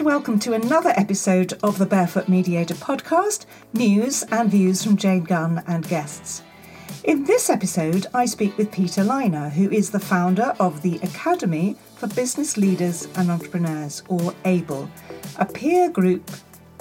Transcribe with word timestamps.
and 0.00 0.06
welcome 0.06 0.38
to 0.38 0.54
another 0.54 0.94
episode 0.96 1.52
of 1.62 1.76
the 1.76 1.84
Barefoot 1.84 2.26
Mediator 2.26 2.72
podcast 2.72 3.44
news 3.74 4.22
and 4.30 4.50
views 4.50 4.82
from 4.82 4.96
Jane 4.96 5.24
Gunn 5.24 5.62
and 5.66 5.86
guests. 5.86 6.42
In 7.04 7.24
this 7.24 7.50
episode, 7.50 8.06
I 8.14 8.24
speak 8.24 8.56
with 8.56 8.72
Peter 8.72 9.02
Lynagh, 9.02 9.50
who 9.50 9.68
is 9.68 9.90
the 9.90 10.00
founder 10.00 10.54
of 10.58 10.80
the 10.80 10.96
Academy 11.02 11.76
for 11.96 12.06
Business 12.06 12.56
Leaders 12.56 13.08
and 13.16 13.30
Entrepreneurs, 13.30 14.02
or 14.08 14.34
ABLE, 14.46 14.90
a 15.36 15.44
peer 15.44 15.90
group 15.90 16.30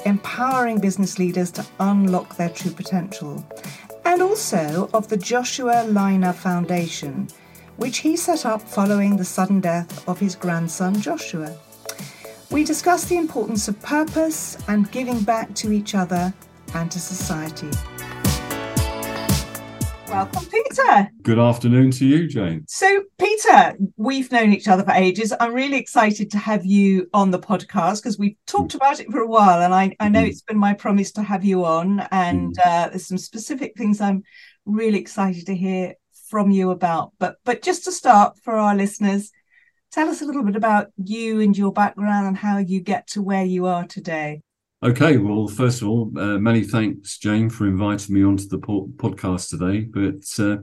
empowering 0.06 0.80
business 0.80 1.20
leaders 1.20 1.52
to 1.52 1.66
unlock 1.82 2.38
their 2.38 2.48
true 2.48 2.72
potential, 2.72 3.46
and 4.06 4.22
also 4.22 4.90
of 4.94 5.10
the 5.10 5.18
Joshua 5.18 5.84
Lynagh 5.86 6.36
Foundation, 6.36 7.28
which 7.76 7.98
he 7.98 8.16
set 8.16 8.46
up 8.46 8.62
following 8.62 9.18
the 9.18 9.26
sudden 9.26 9.60
death 9.60 10.08
of 10.08 10.20
his 10.20 10.36
grandson 10.36 11.02
Joshua. 11.02 11.58
We 12.52 12.64
discuss 12.64 13.06
the 13.06 13.18
importance 13.18 13.68
of 13.68 13.80
purpose 13.80 14.58
and 14.68 14.92
giving 14.92 15.22
back 15.22 15.54
to 15.56 15.72
each 15.72 15.94
other 15.94 16.34
and 16.74 16.92
to 16.92 17.00
society. 17.00 17.70
Welcome, 20.08 20.46
Peter. 20.46 21.12
Good 21.22 21.38
afternoon 21.38 21.92
to 21.92 22.08
you, 22.08 22.28
Jane. 22.28 22.66
So, 22.68 23.04
Peter, 23.20 23.78
we've 23.98 24.32
known 24.32 24.52
each 24.52 24.68
other 24.68 24.84
for 24.84 24.94
ages. 24.94 25.32
I'm 25.40 25.54
really 25.54 25.78
excited 25.78 26.32
to 26.32 26.40
have 26.40 26.66
you 26.66 27.08
on 27.14 27.30
the 27.30 27.38
podcast 27.38 28.02
because 28.02 28.18
we've 28.18 28.36
talked 28.48 28.74
about 28.74 29.00
it 29.00 29.12
for 29.12 29.20
a 29.20 29.28
while, 29.28 29.62
and 29.62 29.72
I, 29.72 29.96
I 30.00 30.10
know 30.10 30.22
mm-hmm. 30.22 30.30
it's 30.30 30.42
been 30.42 30.58
my 30.58 30.74
promise 30.74 31.12
to 31.14 31.22
have 31.22 31.46
you 31.46 31.66
on. 31.66 32.00
And 32.12 32.58
mm-hmm. 32.58 32.68
uh, 32.68 32.90
there's 32.90 33.06
some 33.06 33.20
specific 33.20 33.78
things 33.78 34.02
I'm 34.02 34.24
really 34.66 34.98
excited 34.98 35.46
to 35.46 35.56
hear 35.56 35.94
from 36.30 36.50
you 36.50 36.72
about. 36.72 37.12
But 37.20 37.36
but 37.46 37.62
just 37.62 37.84
to 37.86 37.92
start 37.92 38.40
for 38.44 38.56
our 38.56 38.76
listeners, 38.76 39.32
tell 39.92 40.10
us 40.10 40.22
a 40.22 40.26
little 40.26 40.44
bit 40.44 40.56
about 40.56 40.88
you 40.98 41.42
and 41.42 41.58
your 41.58 41.72
background 41.72 42.28
and 42.28 42.38
how 42.38 42.58
you 42.58 42.80
get 42.82 43.08
to 43.08 43.22
where 43.22 43.46
you 43.46 43.66
are 43.66 43.86
today. 43.86 44.42
Okay, 44.82 45.18
well, 45.18 45.48
first 45.48 45.82
of 45.82 45.90
all, 45.90 46.12
uh, 46.18 46.38
many 46.38 46.64
thanks, 46.64 47.18
Jane, 47.18 47.50
for 47.50 47.68
inviting 47.68 48.16
me 48.16 48.24
onto 48.24 48.48
the 48.48 48.60
po- 48.60 48.90
podcast 48.96 49.50
today. 49.50 49.82
But 49.82 50.24
uh, 50.42 50.62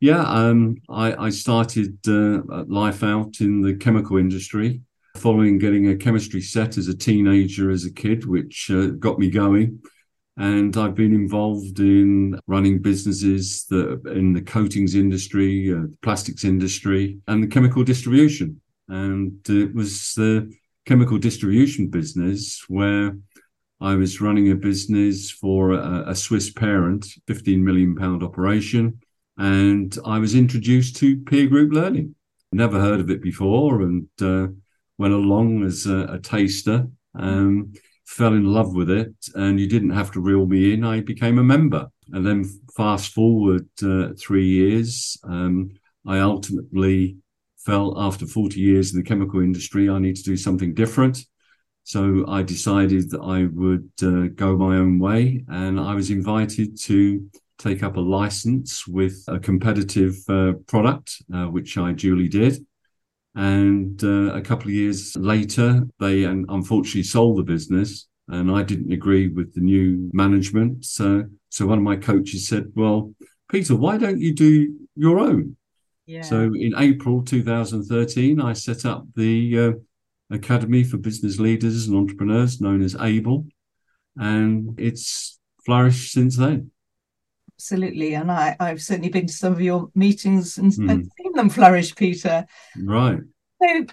yeah, 0.00 0.24
um, 0.24 0.78
I, 0.88 1.26
I, 1.26 1.30
started 1.30 1.96
uh, 2.08 2.64
life 2.66 3.04
out 3.04 3.40
in 3.40 3.60
the 3.60 3.76
chemical 3.76 4.16
industry 4.16 4.80
following 5.16 5.58
getting 5.58 5.88
a 5.88 5.96
chemistry 5.96 6.40
set 6.40 6.78
as 6.78 6.88
a 6.88 6.96
teenager, 6.96 7.70
as 7.70 7.84
a 7.84 7.92
kid, 7.92 8.26
which 8.26 8.70
uh, 8.70 8.86
got 8.98 9.18
me 9.18 9.30
going. 9.30 9.80
And 10.38 10.74
I've 10.76 10.94
been 10.94 11.12
involved 11.12 11.78
in 11.78 12.40
running 12.46 12.80
businesses 12.80 13.66
that 13.66 14.00
in 14.06 14.32
the 14.32 14.40
coatings 14.40 14.94
industry, 14.94 15.72
uh, 15.72 15.82
plastics 16.00 16.44
industry, 16.44 17.18
and 17.28 17.42
the 17.42 17.46
chemical 17.46 17.84
distribution. 17.84 18.61
And 18.88 19.38
it 19.48 19.74
was 19.74 20.12
the 20.14 20.52
chemical 20.86 21.18
distribution 21.18 21.88
business 21.88 22.64
where 22.68 23.16
I 23.80 23.94
was 23.94 24.20
running 24.20 24.50
a 24.50 24.54
business 24.54 25.30
for 25.30 25.72
a, 25.72 26.10
a 26.10 26.14
Swiss 26.14 26.50
parent, 26.52 27.06
15 27.26 27.64
million 27.64 27.96
pound 27.96 28.22
operation. 28.22 29.00
And 29.38 29.96
I 30.04 30.18
was 30.18 30.34
introduced 30.34 30.96
to 30.96 31.18
peer 31.18 31.46
group 31.46 31.72
learning. 31.72 32.14
Never 32.52 32.80
heard 32.80 33.00
of 33.00 33.10
it 33.10 33.22
before 33.22 33.82
and 33.82 34.08
uh, 34.20 34.48
went 34.98 35.14
along 35.14 35.64
as 35.64 35.86
a, 35.86 36.04
a 36.04 36.18
taster. 36.18 36.86
Um, 37.14 37.72
fell 38.06 38.34
in 38.34 38.44
love 38.44 38.74
with 38.74 38.90
it 38.90 39.14
and 39.34 39.58
you 39.58 39.68
didn't 39.68 39.90
have 39.90 40.12
to 40.12 40.20
reel 40.20 40.46
me 40.46 40.74
in. 40.74 40.84
I 40.84 41.00
became 41.00 41.38
a 41.38 41.44
member. 41.44 41.88
And 42.12 42.26
then 42.26 42.44
fast 42.76 43.12
forward 43.12 43.68
uh, 43.82 44.10
three 44.18 44.46
years, 44.46 45.16
um, 45.24 45.70
I 46.06 46.18
ultimately 46.18 47.16
felt 47.64 47.96
after 47.98 48.26
40 48.26 48.60
years 48.60 48.92
in 48.92 48.98
the 48.98 49.06
chemical 49.06 49.40
industry, 49.40 49.88
I 49.88 49.98
need 49.98 50.16
to 50.16 50.22
do 50.22 50.36
something 50.36 50.74
different. 50.74 51.24
So 51.84 52.24
I 52.28 52.42
decided 52.42 53.10
that 53.10 53.20
I 53.20 53.46
would 53.52 53.90
uh, 54.02 54.32
go 54.34 54.56
my 54.56 54.76
own 54.76 54.98
way 54.98 55.44
and 55.48 55.80
I 55.80 55.94
was 55.94 56.10
invited 56.10 56.78
to 56.82 57.28
take 57.58 57.82
up 57.82 57.96
a 57.96 58.00
license 58.00 58.86
with 58.86 59.24
a 59.28 59.38
competitive 59.38 60.16
uh, 60.28 60.52
product, 60.66 61.22
uh, 61.34 61.46
which 61.46 61.78
I 61.78 61.92
duly 61.92 62.28
did. 62.28 62.64
And 63.34 64.02
uh, 64.04 64.34
a 64.34 64.40
couple 64.40 64.68
of 64.68 64.74
years 64.74 65.16
later, 65.16 65.82
they 65.98 66.24
unfortunately 66.24 67.04
sold 67.04 67.38
the 67.38 67.42
business 67.42 68.08
and 68.28 68.50
I 68.50 68.62
didn't 68.62 68.92
agree 68.92 69.28
with 69.28 69.54
the 69.54 69.60
new 69.60 70.10
management. 70.12 70.84
So, 70.84 71.24
so 71.48 71.66
one 71.66 71.78
of 71.78 71.84
my 71.84 71.96
coaches 71.96 72.46
said, 72.46 72.72
well, 72.74 73.12
Peter, 73.48 73.74
why 73.74 73.98
don't 73.98 74.20
you 74.20 74.34
do 74.34 74.74
your 74.94 75.18
own? 75.18 75.56
Yeah. 76.12 76.20
So 76.20 76.52
in 76.54 76.74
April 76.76 77.22
2013, 77.22 78.38
I 78.38 78.52
set 78.52 78.84
up 78.84 79.06
the 79.16 79.58
uh, 79.58 79.72
Academy 80.30 80.84
for 80.84 80.98
Business 80.98 81.38
Leaders 81.38 81.88
and 81.88 81.96
Entrepreneurs, 81.96 82.60
known 82.60 82.82
as 82.82 82.94
ABLE, 82.94 83.46
and 84.16 84.78
it's 84.78 85.40
flourished 85.64 86.12
since 86.12 86.36
then. 86.36 86.70
Absolutely, 87.56 88.12
and 88.12 88.30
I, 88.30 88.54
I've 88.60 88.82
certainly 88.82 89.08
been 89.08 89.26
to 89.26 89.32
some 89.32 89.54
of 89.54 89.62
your 89.62 89.90
meetings 89.94 90.58
and, 90.58 90.70
mm. 90.70 90.90
and 90.90 91.10
seen 91.16 91.32
them 91.32 91.48
flourish, 91.48 91.94
Peter. 91.94 92.44
Right. 92.76 93.20
So 93.62 93.86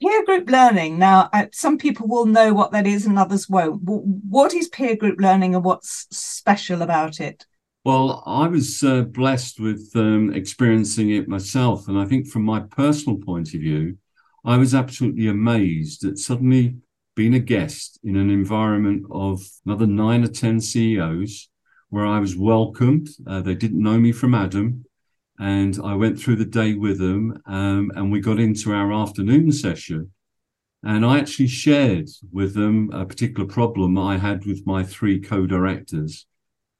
peer 0.00 0.24
group 0.24 0.48
learning 0.48 0.98
now 0.98 1.28
uh, 1.34 1.44
some 1.52 1.76
people 1.76 2.08
will 2.08 2.24
know 2.24 2.54
what 2.54 2.72
that 2.72 2.86
is 2.86 3.04
and 3.04 3.18
others 3.18 3.50
won't 3.50 3.82
what 3.84 4.54
is 4.54 4.66
peer 4.68 4.96
group 4.96 5.20
learning 5.20 5.54
and 5.54 5.62
what's 5.62 6.06
special 6.10 6.80
about 6.80 7.20
it 7.20 7.44
well, 7.84 8.22
I 8.26 8.46
was 8.46 8.82
uh, 8.82 9.02
blessed 9.02 9.58
with 9.58 9.90
um, 9.94 10.32
experiencing 10.34 11.10
it 11.10 11.28
myself. 11.28 11.88
And 11.88 11.98
I 11.98 12.04
think 12.04 12.26
from 12.26 12.42
my 12.42 12.60
personal 12.60 13.18
point 13.18 13.54
of 13.54 13.60
view, 13.60 13.96
I 14.44 14.58
was 14.58 14.74
absolutely 14.74 15.28
amazed 15.28 16.04
at 16.04 16.18
suddenly 16.18 16.76
being 17.16 17.34
a 17.34 17.38
guest 17.38 17.98
in 18.04 18.16
an 18.16 18.30
environment 18.30 19.06
of 19.10 19.42
another 19.64 19.86
nine 19.86 20.24
or 20.24 20.28
10 20.28 20.60
CEOs 20.60 21.48
where 21.88 22.06
I 22.06 22.18
was 22.18 22.36
welcomed. 22.36 23.08
Uh, 23.26 23.40
they 23.40 23.54
didn't 23.54 23.82
know 23.82 23.98
me 23.98 24.12
from 24.12 24.34
Adam. 24.34 24.84
And 25.38 25.78
I 25.82 25.94
went 25.94 26.20
through 26.20 26.36
the 26.36 26.44
day 26.44 26.74
with 26.74 26.98
them 26.98 27.40
um, 27.46 27.90
and 27.94 28.12
we 28.12 28.20
got 28.20 28.38
into 28.38 28.72
our 28.72 28.92
afternoon 28.92 29.52
session. 29.52 30.12
And 30.82 31.04
I 31.04 31.18
actually 31.18 31.48
shared 31.48 32.08
with 32.30 32.54
them 32.54 32.90
a 32.92 33.06
particular 33.06 33.48
problem 33.48 33.96
I 33.96 34.18
had 34.18 34.44
with 34.44 34.66
my 34.66 34.84
three 34.84 35.18
co 35.18 35.46
directors 35.46 36.26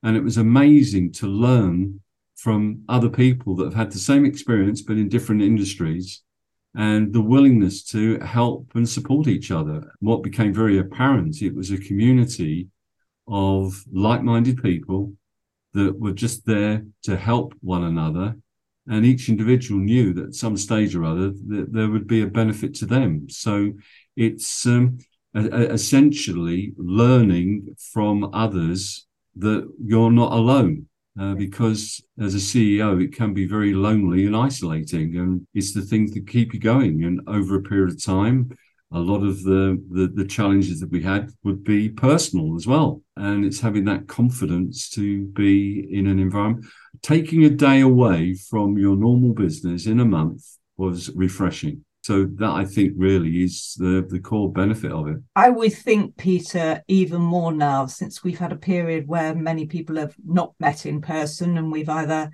and 0.03 0.17
it 0.17 0.25
was 0.25 0.37
amazing 0.37 1.13
to 1.13 1.27
learn 1.27 2.01
from 2.37 2.83
other 2.89 3.11
people 3.11 3.55
that 3.57 3.65
have 3.65 3.75
had 3.75 3.93
the 3.93 3.99
same 3.99 4.25
experience, 4.25 4.81
but 4.81 4.97
in 4.97 5.09
different 5.09 5.43
industries 5.43 6.23
and 6.75 7.13
the 7.13 7.21
willingness 7.21 7.83
to 7.83 8.19
help 8.21 8.71
and 8.75 8.89
support 8.89 9.27
each 9.27 9.51
other. 9.51 9.93
What 10.01 10.23
became 10.23 10.55
very 10.55 10.79
apparent, 10.79 11.43
it 11.43 11.55
was 11.55 11.71
a 11.71 11.79
community 11.79 12.69
of 13.29 13.85
like-minded 13.93 14.63
people 14.63 15.13
that 15.75 15.99
were 15.99 16.13
just 16.13 16.47
there 16.47 16.85
to 17.03 17.17
help 17.17 17.55
one 17.61 17.85
another. 17.85 18.37
And 18.87 19.05
each 19.05 19.29
individual 19.29 19.81
knew 19.81 20.13
that 20.15 20.27
at 20.27 20.35
some 20.35 20.57
stage 20.57 20.97
or 20.97 21.05
other 21.05 21.31
that 21.49 21.69
there 21.73 21.89
would 21.89 22.07
be 22.07 22.23
a 22.23 22.27
benefit 22.27 22.75
to 22.77 22.87
them. 22.87 23.29
So 23.29 23.73
it's 24.17 24.67
um, 24.67 24.99
essentially 25.35 26.73
learning 26.77 27.77
from 27.93 28.31
others 28.33 29.07
that 29.37 29.69
you're 29.83 30.13
not 30.13 30.33
alone. 30.33 30.87
Uh, 31.19 31.35
because 31.35 32.01
as 32.21 32.35
a 32.35 32.39
CEO, 32.39 33.03
it 33.03 33.13
can 33.13 33.35
be 33.35 33.45
very 33.45 33.75
lonely 33.75 34.27
and 34.27 34.37
isolating, 34.37 35.17
and 35.17 35.45
it's 35.55 35.75
the 35.75 35.83
things 35.83 36.15
that 36.15 36.27
keep 36.29 36.55
you 36.55 36.61
going. 36.61 37.03
And 37.05 37.21
over 37.27 37.57
a 37.57 37.63
period 37.63 37.91
of 37.91 38.03
time, 38.03 38.57
a 38.93 38.99
lot 38.99 39.23
of 39.23 39.43
the, 39.43 39.83
the, 39.91 40.07
the 40.07 40.25
challenges 40.25 40.81
that 40.81 40.91
we 40.91 41.03
had 41.03 41.31
would 41.45 41.63
be 41.63 41.89
personal 41.89 42.57
as 42.57 42.67
well, 42.67 43.03
and 43.17 43.45
it's 43.45 43.61
having 43.61 43.85
that 43.85 44.09
confidence 44.09 44.89
to 44.91 45.27
be 45.27 45.87
in 45.91 46.07
an 46.07 46.19
environment. 46.19 46.67
Taking 47.03 47.45
a 47.45 47.51
day 47.51 47.81
away 47.81 48.35
from 48.35 48.79
your 48.79 48.97
normal 48.97 49.35
business 49.35 49.87
in 49.87 50.01
a 50.01 50.05
month 50.05 50.45
was 50.77 51.11
refreshing. 51.15 51.85
So 52.03 52.25
that 52.25 52.51
I 52.51 52.65
think 52.65 52.95
really 52.97 53.43
is 53.43 53.75
the, 53.79 54.07
the 54.09 54.21
core 54.21 54.51
benefit 54.51 54.91
of 54.91 55.09
it. 55.09 55.19
I 55.37 55.51
would 55.51 55.75
think, 55.75 56.17
Peter, 56.17 56.83
even 56.89 57.21
more 57.21 57.53
now, 57.53 57.85
since 57.87 58.25
we've 58.25 58.39
had 58.39 58.53
a 58.53 58.57
period 58.57 59.07
where 59.07 59.35
many 59.35 59.67
people 59.67 59.97
have 59.97 60.15
not 60.25 60.55
met 60.59 60.87
in 60.87 61.03
person 61.03 61.59
and 61.59 61.71
we've 61.71 61.91
either, 61.91 62.31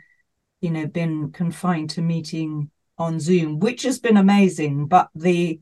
you 0.60 0.70
know, 0.70 0.86
been 0.86 1.32
confined 1.32 1.90
to 1.90 2.00
meeting 2.00 2.70
on 2.96 3.18
Zoom, 3.18 3.58
which 3.58 3.82
has 3.82 3.98
been 3.98 4.16
amazing, 4.16 4.86
but 4.86 5.08
the 5.16 5.60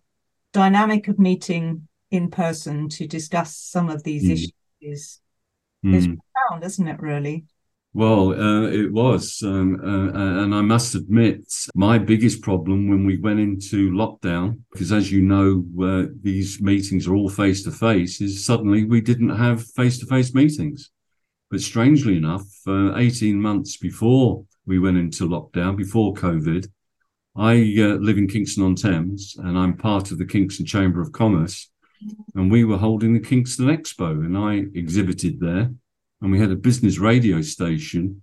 dynamic 0.53 1.09
of 1.09 1.19
meeting 1.19 1.89
in 2.11 2.31
person 2.31 2.91
to 2.91 3.07
discuss 3.07 3.57
some 3.57 3.89
of 3.89 4.03
these 4.03 4.25
mm. 4.25 4.33
issues 4.33 4.53
is, 4.83 5.21
mm. 5.83 5.95
is 5.95 6.07
profound, 6.07 6.63
isn't 6.63 6.89
it, 6.89 7.01
really? 7.01 7.47
Well, 7.97 8.33
uh, 8.33 8.67
it 8.71 8.93
was. 8.93 9.41
Um, 9.45 9.81
uh, 9.81 10.19
uh, 10.19 10.43
and 10.43 10.53
I 10.53 10.63
must 10.63 10.97
admit, 10.97 11.45
my 11.77 11.97
biggest 11.97 12.43
problem 12.43 12.89
when 12.89 13.07
we 13.07 13.19
went 13.19 13.39
into 13.39 13.93
lockdown, 13.93 14.59
because 14.73 14.91
as 14.91 15.13
you 15.13 15.23
know, 15.23 15.65
uh, 15.81 16.11
these 16.21 16.61
meetings 16.61 17.07
are 17.07 17.15
all 17.15 17.29
face 17.29 17.63
to 17.63 17.71
face, 17.71 18.21
is 18.21 18.45
suddenly 18.45 18.83
we 18.85 19.01
didn't 19.01 19.37
have 19.37 19.65
face 19.65 20.01
to 20.01 20.07
face 20.07 20.35
meetings. 20.35 20.91
But 21.53 21.61
strangely 21.61 22.17
enough, 22.17 22.45
uh, 22.67 22.97
18 22.97 23.41
months 23.41 23.77
before 23.77 24.45
we 24.67 24.81
went 24.81 24.97
into 24.97 25.29
lockdown, 25.29 25.77
before 25.77 26.15
COVID, 26.15 26.67
I 27.37 27.53
uh, 27.79 27.95
live 28.01 28.19
in 28.19 28.27
Kingston 28.27 28.65
on 28.65 28.75
Thames 28.75 29.37
and 29.39 29.57
I'm 29.57 29.77
part 29.77 30.11
of 30.11 30.19
the 30.19 30.27
Kingston 30.27 30.67
Chamber 30.67 31.01
of 31.01 31.13
Commerce. 31.13 31.71
and 32.35 32.51
we 32.51 32.65
were 32.65 32.77
holding 32.77 33.15
the 33.15 33.21
Kingston 33.21 33.67
Expo, 33.67 34.11
and 34.11 34.37
I 34.37 34.67
exhibited 34.77 35.39
there, 35.39 35.71
and 36.21 36.33
we 36.33 36.39
had 36.39 36.51
a 36.51 36.57
business 36.57 36.99
radio 36.99 37.41
station 37.41 38.23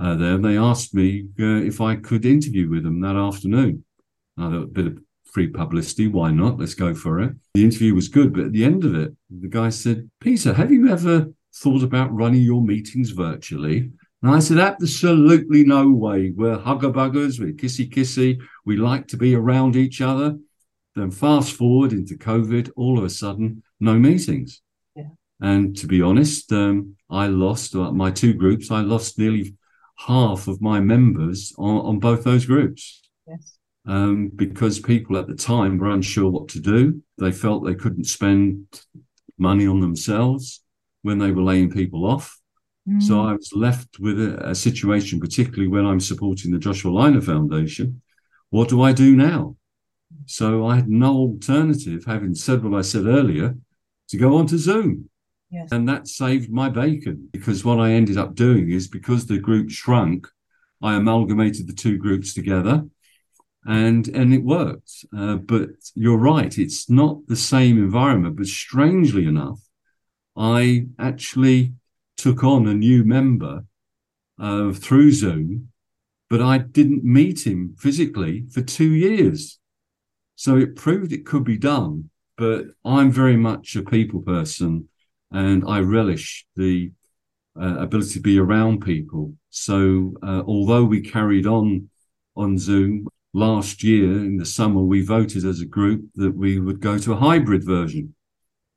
uh, 0.00 0.14
there. 0.14 0.38
They 0.38 0.56
asked 0.56 0.94
me 0.94 1.26
uh, 1.40 1.62
if 1.64 1.80
I 1.80 1.96
could 1.96 2.24
interview 2.24 2.68
with 2.68 2.84
them 2.84 3.00
that 3.00 3.16
afternoon. 3.16 3.84
I 4.38 4.50
thought 4.50 4.62
a 4.62 4.66
bit 4.66 4.86
of 4.86 4.98
free 5.32 5.48
publicity. 5.48 6.08
Why 6.08 6.30
not? 6.30 6.58
Let's 6.58 6.74
go 6.74 6.94
for 6.94 7.20
it. 7.20 7.32
The 7.54 7.64
interview 7.64 7.94
was 7.94 8.08
good, 8.08 8.32
but 8.32 8.44
at 8.44 8.52
the 8.52 8.64
end 8.64 8.84
of 8.84 8.94
it, 8.94 9.14
the 9.30 9.48
guy 9.48 9.68
said, 9.68 10.10
Peter, 10.20 10.52
have 10.54 10.72
you 10.72 10.88
ever 10.88 11.32
thought 11.54 11.82
about 11.82 12.14
running 12.14 12.42
your 12.42 12.62
meetings 12.62 13.10
virtually? 13.10 13.90
And 14.22 14.34
I 14.34 14.38
said, 14.40 14.58
absolutely 14.58 15.62
no 15.64 15.90
way. 15.90 16.32
We're 16.34 16.58
hugger-buggers, 16.58 17.38
we're 17.38 17.52
kissy-kissy, 17.52 18.40
we 18.64 18.76
like 18.76 19.08
to 19.08 19.16
be 19.16 19.34
around 19.34 19.76
each 19.76 20.00
other. 20.00 20.38
Then 20.94 21.10
fast 21.10 21.52
forward 21.52 21.92
into 21.92 22.16
COVID, 22.16 22.70
all 22.74 22.98
of 22.98 23.04
a 23.04 23.10
sudden, 23.10 23.62
no 23.78 23.94
meetings. 23.94 24.62
Yeah. 24.94 25.10
And 25.40 25.76
to 25.76 25.86
be 25.86 26.00
honest, 26.00 26.50
um, 26.52 26.95
I 27.10 27.26
lost 27.28 27.74
uh, 27.74 27.92
my 27.92 28.10
two 28.10 28.34
groups, 28.34 28.70
I 28.70 28.80
lost 28.80 29.18
nearly 29.18 29.54
half 29.96 30.48
of 30.48 30.60
my 30.60 30.80
members 30.80 31.54
on, 31.58 31.86
on 31.86 31.98
both 31.98 32.24
those 32.24 32.46
groups. 32.46 33.02
Yes. 33.26 33.58
Um, 33.86 34.30
because 34.34 34.80
people 34.80 35.16
at 35.16 35.28
the 35.28 35.36
time 35.36 35.78
were 35.78 35.90
unsure 35.90 36.30
what 36.30 36.48
to 36.48 36.60
do. 36.60 37.02
They 37.18 37.30
felt 37.30 37.64
they 37.64 37.76
couldn't 37.76 38.04
spend 38.04 38.66
money 39.38 39.66
on 39.66 39.80
themselves 39.80 40.62
when 41.02 41.18
they 41.18 41.30
were 41.30 41.42
laying 41.42 41.70
people 41.70 42.04
off. 42.04 42.36
Mm. 42.88 43.02
So 43.02 43.20
I 43.20 43.32
was 43.32 43.52
left 43.54 43.98
with 44.00 44.20
a, 44.20 44.50
a, 44.50 44.54
situation, 44.54 45.20
particularly 45.20 45.68
when 45.68 45.86
I'm 45.86 46.00
supporting 46.00 46.50
the 46.50 46.58
Joshua 46.58 46.90
Lynagh 46.90 47.24
Foundation. 47.24 48.02
What 48.50 48.68
do 48.68 48.82
I 48.82 48.92
do 48.92 49.14
now? 49.14 49.56
So 50.26 50.66
I 50.66 50.76
had 50.76 50.88
no 50.88 51.14
alternative, 51.14 52.04
having 52.04 52.34
said 52.34 52.64
what 52.64 52.76
I 52.76 52.82
said 52.82 53.06
earlier, 53.06 53.56
to 54.08 54.16
go 54.16 54.36
on 54.36 54.46
to 54.48 54.58
Zoom. 54.58 55.08
Yes. 55.50 55.68
And 55.70 55.88
that 55.88 56.08
saved 56.08 56.50
my 56.50 56.68
bacon 56.68 57.28
because 57.32 57.64
what 57.64 57.78
I 57.78 57.92
ended 57.92 58.16
up 58.16 58.34
doing 58.34 58.70
is 58.70 58.88
because 58.88 59.26
the 59.26 59.38
group 59.38 59.70
shrunk, 59.70 60.26
I 60.82 60.94
amalgamated 60.94 61.66
the 61.66 61.72
two 61.72 61.98
groups 61.98 62.34
together 62.34 62.84
and 63.66 64.08
and 64.08 64.32
it 64.32 64.44
worked. 64.44 65.04
Uh, 65.16 65.36
but 65.36 65.70
you're 65.94 66.18
right, 66.18 66.56
it's 66.56 66.88
not 66.88 67.26
the 67.26 67.36
same 67.36 67.78
environment. 67.78 68.36
But 68.36 68.46
strangely 68.46 69.26
enough, 69.26 69.60
I 70.36 70.86
actually 70.98 71.74
took 72.16 72.44
on 72.44 72.66
a 72.66 72.74
new 72.74 73.04
member 73.04 73.64
uh, 74.38 74.72
through 74.72 75.12
Zoom, 75.12 75.68
but 76.30 76.40
I 76.40 76.58
didn't 76.58 77.04
meet 77.04 77.46
him 77.46 77.74
physically 77.78 78.46
for 78.50 78.62
two 78.62 78.92
years. 78.92 79.58
So 80.36 80.56
it 80.56 80.76
proved 80.76 81.12
it 81.12 81.26
could 81.26 81.44
be 81.44 81.58
done. 81.58 82.10
But 82.36 82.66
I'm 82.84 83.10
very 83.10 83.36
much 83.36 83.76
a 83.76 83.82
people 83.82 84.20
person 84.20 84.88
and 85.30 85.64
I 85.66 85.80
relish 85.80 86.46
the 86.56 86.92
uh, 87.60 87.78
ability 87.78 88.14
to 88.14 88.20
be 88.20 88.38
around 88.38 88.80
people. 88.80 89.34
So 89.50 90.14
uh, 90.22 90.42
although 90.46 90.84
we 90.84 91.00
carried 91.00 91.46
on 91.46 91.88
on 92.36 92.58
Zoom 92.58 93.08
last 93.32 93.82
year 93.82 94.10
in 94.10 94.36
the 94.36 94.44
summer, 94.44 94.82
we 94.82 95.02
voted 95.02 95.44
as 95.44 95.60
a 95.60 95.66
group 95.66 96.04
that 96.16 96.34
we 96.34 96.60
would 96.60 96.80
go 96.80 96.98
to 96.98 97.12
a 97.12 97.16
hybrid 97.16 97.64
version. 97.64 98.14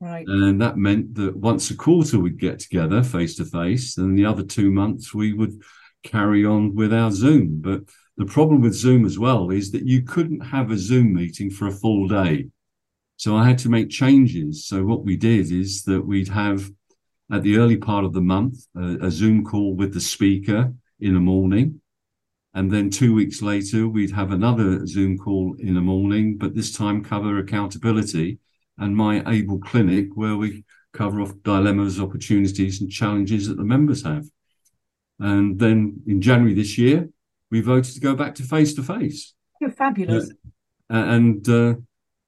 Right. 0.01 0.25
And 0.25 0.61
that 0.61 0.77
meant 0.77 1.15
that 1.15 1.35
once 1.35 1.71
a 1.71 1.75
quarter 1.75 2.19
we'd 2.19 2.39
get 2.39 2.59
together 2.59 3.03
face 3.03 3.35
to 3.35 3.45
face, 3.45 3.97
and 3.97 4.17
the 4.17 4.25
other 4.25 4.43
two 4.43 4.71
months 4.71 5.13
we 5.13 5.33
would 5.33 5.61
carry 6.03 6.45
on 6.45 6.73
with 6.73 6.93
our 6.93 7.11
Zoom. 7.11 7.59
But 7.59 7.81
the 8.15 8.25
problem 8.25 8.61
with 8.61 8.73
Zoom 8.73 9.05
as 9.05 9.19
well 9.19 9.49
is 9.49 9.71
that 9.71 9.85
you 9.85 10.03
couldn't 10.03 10.41
have 10.41 10.71
a 10.71 10.77
Zoom 10.77 11.13
meeting 11.13 11.49
for 11.49 11.67
a 11.67 11.71
full 11.71 12.07
day. 12.07 12.47
So 13.19 13.35
I 13.35 13.45
had 13.45 13.57
to 13.59 13.69
make 13.69 13.89
changes. 13.89 14.65
So 14.65 14.85
what 14.85 15.03
we 15.03 15.17
did 15.17 15.51
is 15.51 15.83
that 15.83 16.07
we'd 16.07 16.29
have 16.29 16.71
at 17.29 17.43
the 17.43 17.57
early 17.57 17.75
part 17.75 18.05
of 18.05 18.13
the 18.13 18.21
month 18.21 18.65
a, 18.77 19.07
a 19.07 19.11
Zoom 19.11 19.43
call 19.43 19.75
with 19.75 19.93
the 19.93 19.99
speaker 19.99 20.73
in 21.01 21.15
the 21.15 21.19
morning. 21.19 21.81
And 22.53 22.71
then 22.71 22.89
two 22.89 23.13
weeks 23.13 23.41
later, 23.41 23.89
we'd 23.89 24.11
have 24.11 24.31
another 24.31 24.87
Zoom 24.87 25.17
call 25.17 25.53
in 25.59 25.73
the 25.73 25.81
morning, 25.81 26.37
but 26.37 26.55
this 26.55 26.71
time 26.71 27.03
cover 27.03 27.39
accountability 27.39 28.39
and 28.77 28.95
my 28.95 29.21
Able 29.29 29.59
Clinic, 29.59 30.07
where 30.15 30.37
we 30.37 30.63
cover 30.93 31.19
off 31.19 31.33
dilemmas, 31.43 31.99
opportunities, 31.99 32.79
and 32.79 32.89
challenges 32.89 33.49
that 33.49 33.57
the 33.57 33.65
members 33.65 34.01
have. 34.05 34.27
And 35.19 35.59
then 35.59 36.03
in 36.07 36.21
January 36.21 36.53
this 36.53 36.77
year, 36.77 37.09
we 37.51 37.59
voted 37.59 37.93
to 37.95 37.99
go 37.99 38.15
back 38.15 38.35
to 38.35 38.43
face 38.43 38.73
to 38.75 38.81
face. 38.81 39.33
You're 39.59 39.71
fabulous. 39.71 40.31
Uh, 40.89 40.93
and 40.93 41.49
uh, 41.49 41.75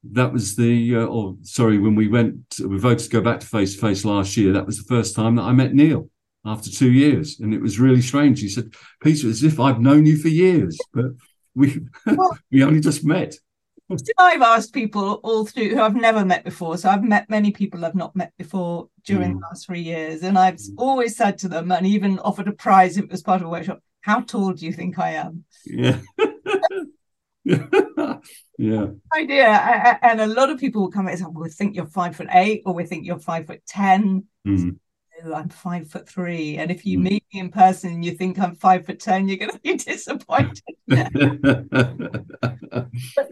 that 0.04 0.32
was 0.32 0.56
the, 0.56 0.96
uh, 0.96 1.04
or 1.04 1.36
sorry, 1.42 1.78
when 1.78 1.94
we 1.94 2.08
went, 2.08 2.36
we 2.64 2.78
voted 2.78 3.00
to 3.00 3.08
go 3.08 3.20
back 3.20 3.40
to 3.40 3.46
face 3.46 3.74
to 3.74 3.80
face 3.80 4.04
last 4.04 4.36
year. 4.36 4.52
That 4.52 4.66
was 4.66 4.78
the 4.78 4.94
first 4.94 5.14
time 5.14 5.36
that 5.36 5.42
I 5.42 5.52
met 5.52 5.74
Neil 5.74 6.08
after 6.44 6.70
two 6.70 6.90
years, 6.90 7.38
and 7.40 7.54
it 7.54 7.60
was 7.60 7.78
really 7.78 8.02
strange. 8.02 8.40
He 8.40 8.48
said, 8.48 8.72
"Peter, 9.02 9.28
as 9.28 9.44
if 9.44 9.60
I've 9.60 9.80
known 9.80 10.06
you 10.06 10.16
for 10.16 10.28
years, 10.28 10.76
but 10.92 11.06
we 11.54 11.80
well, 12.06 12.36
we 12.50 12.64
only 12.64 12.80
just 12.80 13.04
met." 13.04 13.36
I've 14.18 14.42
asked 14.42 14.72
people 14.72 15.20
all 15.22 15.44
through 15.44 15.70
who 15.70 15.80
I've 15.80 15.94
never 15.94 16.24
met 16.24 16.44
before. 16.44 16.78
So 16.78 16.88
I've 16.88 17.02
met 17.02 17.28
many 17.28 17.50
people 17.50 17.84
I've 17.84 17.94
not 17.94 18.16
met 18.16 18.32
before 18.38 18.88
during 19.04 19.32
mm. 19.32 19.34
the 19.34 19.40
last 19.40 19.66
three 19.66 19.80
years. 19.80 20.22
And 20.22 20.38
I've 20.38 20.56
mm. 20.56 20.74
always 20.78 21.16
said 21.16 21.38
to 21.38 21.48
them, 21.48 21.70
and 21.70 21.86
even 21.86 22.18
offered 22.20 22.48
a 22.48 22.52
prize 22.52 22.96
if 22.96 23.04
it 23.04 23.10
was 23.10 23.22
part 23.22 23.40
of 23.40 23.48
a 23.48 23.50
workshop, 23.50 23.80
how 24.00 24.20
tall 24.20 24.52
do 24.52 24.64
you 24.64 24.72
think 24.72 24.98
I 24.98 25.10
am? 25.14 25.44
Yeah. 25.66 25.98
yeah. 27.44 28.86
Idea. 29.16 29.98
And 30.02 30.20
a 30.20 30.26
lot 30.26 30.50
of 30.50 30.58
people 30.58 30.82
will 30.82 30.90
come 30.90 31.08
and 31.08 31.18
say, 31.18 31.24
we 31.30 31.48
think 31.48 31.74
you're 31.74 31.86
five 31.86 32.16
foot 32.16 32.28
eight, 32.32 32.62
or 32.64 32.74
we 32.74 32.84
think 32.84 33.06
you're 33.06 33.18
five 33.18 33.46
foot 33.46 33.62
10. 33.66 34.24
Mm. 34.46 34.78
I'm 35.32 35.48
five 35.48 35.88
foot 35.88 36.08
three. 36.08 36.56
And 36.56 36.70
if 36.70 36.84
you 36.84 36.98
mm. 36.98 37.02
meet 37.02 37.24
me 37.32 37.40
in 37.40 37.50
person 37.50 37.92
and 37.92 38.04
you 38.04 38.12
think 38.12 38.38
I'm 38.38 38.56
five 38.56 38.86
foot 38.86 39.00
ten, 39.00 39.28
you're 39.28 39.36
going 39.36 39.50
to 39.52 39.60
be 39.60 39.76
disappointed. 39.76 40.62
but 40.88 41.06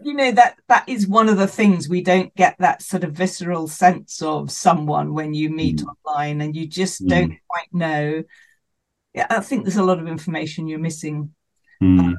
you 0.03 0.13
know 0.13 0.31
that 0.31 0.55
that 0.67 0.87
is 0.87 1.07
one 1.07 1.29
of 1.29 1.37
the 1.37 1.47
things 1.47 1.89
we 1.89 2.01
don't 2.01 2.33
get 2.35 2.55
that 2.59 2.81
sort 2.81 3.03
of 3.03 3.13
visceral 3.13 3.67
sense 3.67 4.21
of 4.21 4.51
someone 4.51 5.13
when 5.13 5.33
you 5.33 5.49
meet 5.49 5.77
mm. 5.77 5.87
online, 6.05 6.41
and 6.41 6.55
you 6.55 6.67
just 6.67 7.03
mm. 7.03 7.09
don't 7.09 7.37
quite 7.47 7.73
know. 7.73 8.23
Yeah, 9.13 9.27
I 9.29 9.41
think 9.41 9.65
there's 9.65 9.75
a 9.77 9.83
lot 9.83 9.99
of 9.99 10.07
information 10.07 10.67
you're 10.67 10.79
missing. 10.79 11.33
Uh, 11.83 12.13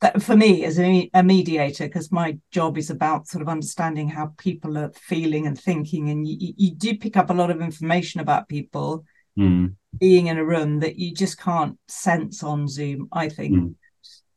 that 0.00 0.22
for 0.22 0.36
me 0.36 0.64
as 0.64 0.78
a, 0.78 1.10
a 1.14 1.22
mediator 1.22 1.86
because 1.86 2.12
my 2.12 2.38
job 2.52 2.78
is 2.78 2.90
about 2.90 3.26
sort 3.26 3.42
of 3.42 3.48
understanding 3.48 4.08
how 4.08 4.32
people 4.38 4.78
are 4.78 4.92
feeling 4.92 5.46
and 5.46 5.58
thinking 5.58 6.10
and 6.10 6.26
you, 6.26 6.54
you 6.56 6.70
do 6.74 6.96
pick 6.96 7.16
up 7.16 7.30
a 7.30 7.34
lot 7.34 7.50
of 7.50 7.60
information 7.60 8.20
about 8.20 8.48
people 8.48 9.04
mm. 9.38 9.74
being 9.98 10.28
in 10.28 10.38
a 10.38 10.44
room 10.44 10.80
that 10.80 10.96
you 10.96 11.12
just 11.12 11.38
can't 11.38 11.76
sense 11.88 12.42
on 12.42 12.68
zoom 12.68 13.08
i 13.12 13.28
think 13.28 13.54
mm. 13.54 13.74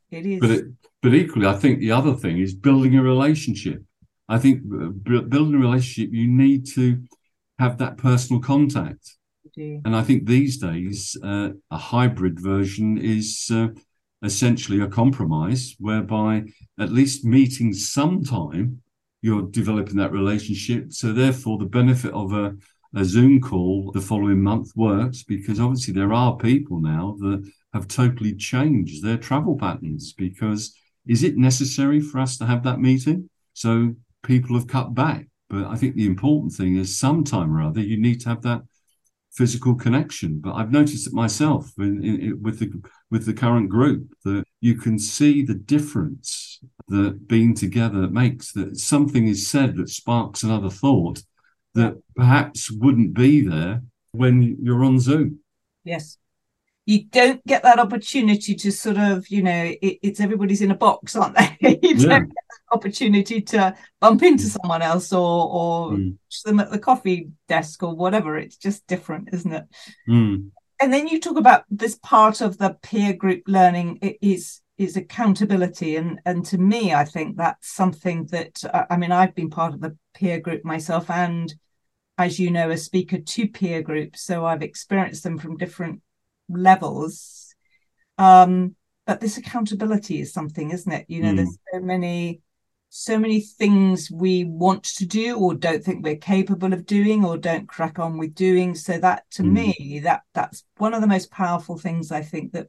it 0.10 0.26
is 0.26 0.40
but, 0.40 0.50
it, 0.50 0.66
but 1.02 1.14
equally 1.14 1.46
i 1.46 1.56
think 1.56 1.80
the 1.80 1.92
other 1.92 2.14
thing 2.14 2.40
is 2.40 2.56
building 2.56 2.98
a 2.98 3.04
relationship 3.04 3.82
i 4.30 4.40
think 4.40 4.62
uh, 4.74 4.88
building 4.88 5.56
a 5.56 5.60
relationship 5.60 6.12
you 6.12 6.28
need 6.28 6.66
to 6.66 7.04
have 7.60 7.78
that 7.78 7.98
personal 7.98 8.42
contact 8.42 9.16
and 9.58 9.96
i 9.96 10.02
think 10.02 10.26
these 10.26 10.58
days 10.58 11.16
uh, 11.24 11.50
a 11.70 11.78
hybrid 11.78 12.40
version 12.40 12.98
is 12.98 13.48
uh, 13.54 13.68
essentially 14.24 14.82
a 14.82 14.88
compromise 14.88 15.76
whereby 15.80 16.44
at 16.80 16.92
least 16.92 17.26
meeting 17.26 17.74
sometime 17.74 18.82
you're 19.22 19.50
developing 19.50 19.98
that 19.98 20.12
relationship. 20.12 20.92
So 20.92 21.14
therefore, 21.14 21.58
the 21.58 21.66
benefit 21.66 22.14
of 22.14 22.34
a, 22.34 22.56
a 22.96 23.06
Zoom 23.06 23.40
call 23.40 23.92
the 23.92 24.02
following 24.02 24.42
month 24.42 24.72
works 24.76 25.24
because 25.24 25.60
obviously 25.60 25.94
there 25.94 26.14
are 26.14 26.38
people 26.38 26.80
now 26.80 27.16
that 27.20 27.50
have 27.74 27.88
totally 27.88 28.36
changed 28.36 29.04
their 29.04 29.18
travel 29.18 29.58
patterns 29.58 30.14
because 30.14 30.76
is 31.08 31.24
it 31.24 31.38
necessary 31.38 32.00
for 32.00 32.20
us 32.20 32.38
to 32.38 32.46
have 32.46 32.64
that 32.64 32.80
meeting? 32.80 33.30
So 33.54 33.96
people 34.24 34.56
have 34.56 34.68
cut 34.68 34.94
back. 34.94 35.28
But 35.50 35.66
I 35.66 35.76
think 35.76 35.96
the 35.96 36.06
important 36.06 36.54
thing 36.54 36.78
is 36.78 36.98
sometime 36.98 37.54
or 37.56 37.62
other 37.62 37.82
you 37.82 38.00
need 38.00 38.22
to 38.22 38.30
have 38.30 38.42
that 38.44 38.62
physical 39.32 39.76
connection. 39.76 40.40
But 40.40 40.54
I've 40.54 40.72
noticed 40.72 41.08
it 41.08 41.14
myself 41.14 41.72
in, 41.78 42.04
in, 42.04 42.42
with 42.42 42.60
the 42.60 42.72
with 43.10 43.26
the 43.26 43.34
current 43.34 43.70
group 43.70 44.14
that 44.26 44.44
you 44.60 44.76
can 44.76 45.00
see 45.00 45.44
the 45.44 45.56
difference 45.56 46.60
that 46.88 47.28
being 47.28 47.54
together 47.56 48.08
makes. 48.08 48.52
That 48.54 48.78
something 48.78 49.28
is 49.28 49.48
said 49.48 49.76
that 49.78 49.90
sparks 49.90 50.44
another 50.44 50.70
thought 50.70 51.24
that 51.74 52.02
perhaps 52.16 52.70
wouldn't 52.72 53.14
be 53.14 53.48
there 53.48 53.84
when 54.12 54.58
you're 54.62 54.84
on 54.84 55.00
Zoom. 55.00 55.40
Yes. 55.84 56.18
You 56.92 57.06
don't 57.06 57.46
get 57.46 57.64
that 57.64 57.80
opportunity 57.80 58.56
to 58.56 58.72
sort 58.72 58.98
of, 58.98 59.28
you 59.30 59.42
know, 59.42 59.74
it, 59.82 60.00
it's 60.02 60.20
everybody's 60.20 60.62
in 60.62 60.72
a 60.72 60.76
box, 60.76 61.16
aren't 61.16 61.38
they? 61.38 61.58
you 61.82 61.96
yeah. 61.96 62.08
don't 62.08 62.28
get 62.28 62.46
that 62.50 62.76
opportunity 62.76 63.42
to 63.42 63.76
bump 64.00 64.24
into 64.24 64.44
mm. 64.44 64.58
someone 64.60 64.82
else 64.82 65.14
or 65.14 65.50
or 65.50 65.92
mm. 65.92 66.18
them 66.44 66.60
at 66.60 66.72
the 66.72 66.80
coffee 66.80 67.30
desk 67.48 67.84
or 67.84 67.96
whatever. 67.96 68.38
It's 68.38 68.58
just 68.58 68.86
different, 68.88 69.30
isn't 69.32 69.54
it? 69.54 69.66
Mm. 70.08 70.52
And 70.82 70.92
then 70.92 71.08
you 71.08 71.20
talk 71.20 71.38
about 71.38 71.64
this 71.70 71.98
part 72.02 72.42
of 72.42 72.58
the 72.58 72.78
peer 72.82 73.14
group 73.14 73.44
learning 73.48 74.00
is 74.22 74.62
is 74.78 74.98
accountability 74.98 75.96
and 75.96 76.20
and 76.26 76.44
to 76.44 76.58
me 76.58 76.92
i 76.92 77.06
think 77.06 77.38
that's 77.38 77.72
something 77.72 78.26
that 78.32 78.64
uh, 78.74 78.86
i 78.90 78.98
mean 78.98 79.12
i've 79.12 79.36
been 79.36 79.50
part 79.50 79.76
of 79.76 79.80
the 79.80 79.96
peer 80.16 80.40
group 80.40 80.66
myself 80.66 81.08
and 81.12 81.54
as 82.22 82.40
you 82.40 82.52
know, 82.52 82.70
a 82.70 82.78
speaker 82.78 83.18
to 83.20 83.48
peer 83.48 83.82
groups, 83.82 84.22
so 84.22 84.46
I've 84.46 84.62
experienced 84.62 85.24
them 85.24 85.38
from 85.38 85.58
different 85.58 86.02
levels. 86.54 87.56
Um, 88.18 88.76
but 89.06 89.20
this 89.20 89.38
accountability 89.38 90.22
is 90.22 90.32
something, 90.32 90.72
isn't 90.72 90.92
it? 90.92 91.06
You 91.08 91.24
know, 91.24 91.34
mm. 91.34 91.38
there's 91.38 91.58
so 91.74 91.80
many 91.80 92.42
so 92.94 93.18
many 93.18 93.40
things 93.40 94.12
we 94.12 94.44
want 94.44 94.84
to 94.84 95.06
do 95.06 95.38
or 95.38 95.54
don't 95.54 95.82
think 95.82 96.04
we're 96.04 96.18
capable 96.18 96.74
of 96.74 96.86
doing 96.86 97.24
or 97.24 97.38
don't 97.38 97.66
crack 97.66 98.00
on 98.00 98.18
with 98.18 98.36
doing 98.36 98.76
so 98.76 98.98
that 98.98 99.24
to 99.32 99.44
mm. 99.44 99.52
me 99.54 100.02
that 100.04 100.24
that's 100.34 100.66
one 100.76 100.94
of 100.94 101.00
the 101.00 101.08
most 101.08 101.32
powerful 101.32 101.78
things 101.78 102.12
i 102.12 102.22
think 102.22 102.52
that 102.52 102.68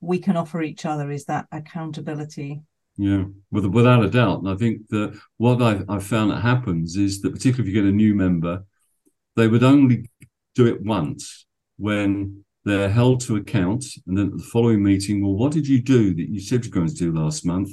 we 0.00 0.18
can 0.18 0.36
offer 0.36 0.60
each 0.62 0.84
other 0.84 1.12
is 1.12 1.26
that 1.26 1.46
accountability 1.52 2.60
yeah 2.96 3.22
with, 3.52 3.64
without 3.66 4.04
a 4.04 4.10
doubt 4.10 4.40
and 4.40 4.48
i 4.48 4.56
think 4.56 4.80
that 4.88 5.16
what 5.36 5.62
I, 5.62 5.80
i 5.88 6.00
found 6.00 6.32
that 6.32 6.42
happens 6.42 6.96
is 6.96 7.20
that 7.20 7.32
particularly 7.32 7.70
if 7.70 7.74
you 7.74 7.82
get 7.82 7.88
a 7.88 7.94
new 7.94 8.16
member 8.16 8.64
they 9.36 9.46
would 9.46 9.62
only 9.62 10.10
do 10.56 10.66
it 10.66 10.82
once 10.82 11.46
when 11.76 12.43
they're 12.64 12.88
held 12.88 13.20
to 13.20 13.36
account 13.36 13.84
and 14.06 14.16
then 14.16 14.26
at 14.28 14.38
the 14.38 14.42
following 14.42 14.82
meeting 14.82 15.22
well 15.22 15.34
what 15.34 15.52
did 15.52 15.66
you 15.66 15.82
do 15.82 16.14
that 16.14 16.28
you 16.28 16.40
said 16.40 16.64
you're 16.64 16.72
going 16.72 16.88
to 16.88 16.94
do 16.94 17.12
last 17.12 17.44
month 17.44 17.70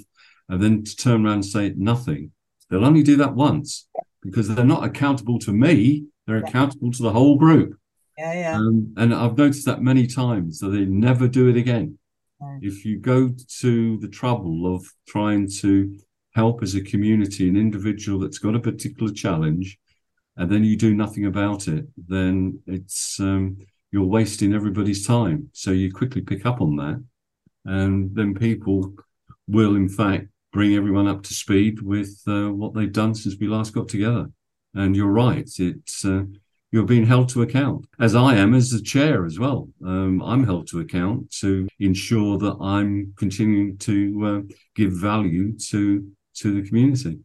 and 0.51 0.61
then 0.61 0.83
to 0.83 0.95
turn 0.95 1.25
around 1.25 1.35
and 1.35 1.45
say 1.45 1.73
nothing. 1.77 2.31
They'll 2.69 2.85
only 2.85 3.03
do 3.03 3.15
that 3.17 3.33
once 3.33 3.87
because 4.21 4.49
they're 4.49 4.65
not 4.65 4.83
accountable 4.83 5.39
to 5.39 5.53
me, 5.53 6.05
they're 6.27 6.39
yeah. 6.39 6.47
accountable 6.47 6.91
to 6.91 7.03
the 7.03 7.11
whole 7.11 7.37
group. 7.37 7.77
Yeah, 8.17 8.33
yeah. 8.33 8.57
Um, 8.57 8.93
and 8.97 9.15
I've 9.15 9.37
noticed 9.37 9.65
that 9.65 9.81
many 9.81 10.05
times, 10.05 10.59
so 10.59 10.69
they 10.69 10.85
never 10.85 11.27
do 11.27 11.47
it 11.47 11.55
again. 11.55 11.97
Right. 12.39 12.59
If 12.61 12.85
you 12.85 12.99
go 12.99 13.33
to 13.59 13.97
the 13.97 14.07
trouble 14.09 14.75
of 14.75 14.85
trying 15.07 15.49
to 15.61 15.97
help 16.35 16.61
as 16.61 16.75
a 16.75 16.81
community 16.81 17.47
an 17.47 17.55
individual 17.55 18.19
that's 18.19 18.37
got 18.37 18.55
a 18.55 18.59
particular 18.59 19.11
challenge, 19.11 19.79
and 20.35 20.51
then 20.51 20.65
you 20.65 20.75
do 20.75 20.93
nothing 20.93 21.25
about 21.25 21.67
it, 21.69 21.85
then 21.97 22.59
it's 22.67 23.19
um, 23.21 23.57
you're 23.91 24.03
wasting 24.03 24.53
everybody's 24.53 25.05
time. 25.05 25.49
So 25.53 25.71
you 25.71 25.91
quickly 25.91 26.21
pick 26.21 26.45
up 26.45 26.61
on 26.61 26.75
that, 26.77 27.03
and 27.65 28.15
then 28.15 28.33
people 28.33 28.93
will, 29.47 29.75
in 29.75 29.89
fact, 29.89 30.27
bring 30.53 30.75
everyone 30.75 31.07
up 31.07 31.23
to 31.23 31.33
speed 31.33 31.81
with 31.81 32.21
uh, 32.27 32.49
what 32.49 32.73
they've 32.73 32.91
done 32.91 33.15
since 33.15 33.35
we 33.39 33.47
last 33.47 33.73
got 33.73 33.87
together. 33.87 34.29
And 34.73 34.95
you're 34.95 35.11
right, 35.11 35.49
it's 35.57 36.05
uh, 36.05 36.23
you're 36.71 36.85
being 36.85 37.05
held 37.05 37.27
to 37.29 37.41
account, 37.41 37.85
as 37.99 38.15
I 38.15 38.35
am 38.35 38.53
as 38.53 38.69
the 38.69 38.81
chair 38.81 39.25
as 39.25 39.37
well. 39.37 39.67
Um, 39.85 40.21
I'm 40.23 40.45
held 40.45 40.67
to 40.67 40.79
account 40.79 41.29
to 41.41 41.67
ensure 41.79 42.37
that 42.37 42.55
I'm 42.61 43.13
continuing 43.17 43.77
to 43.79 44.25
uh, 44.25 44.53
give 44.75 44.93
value 44.93 45.57
to 45.69 46.07
to 46.35 46.61
the 46.61 46.67
community. 46.67 47.19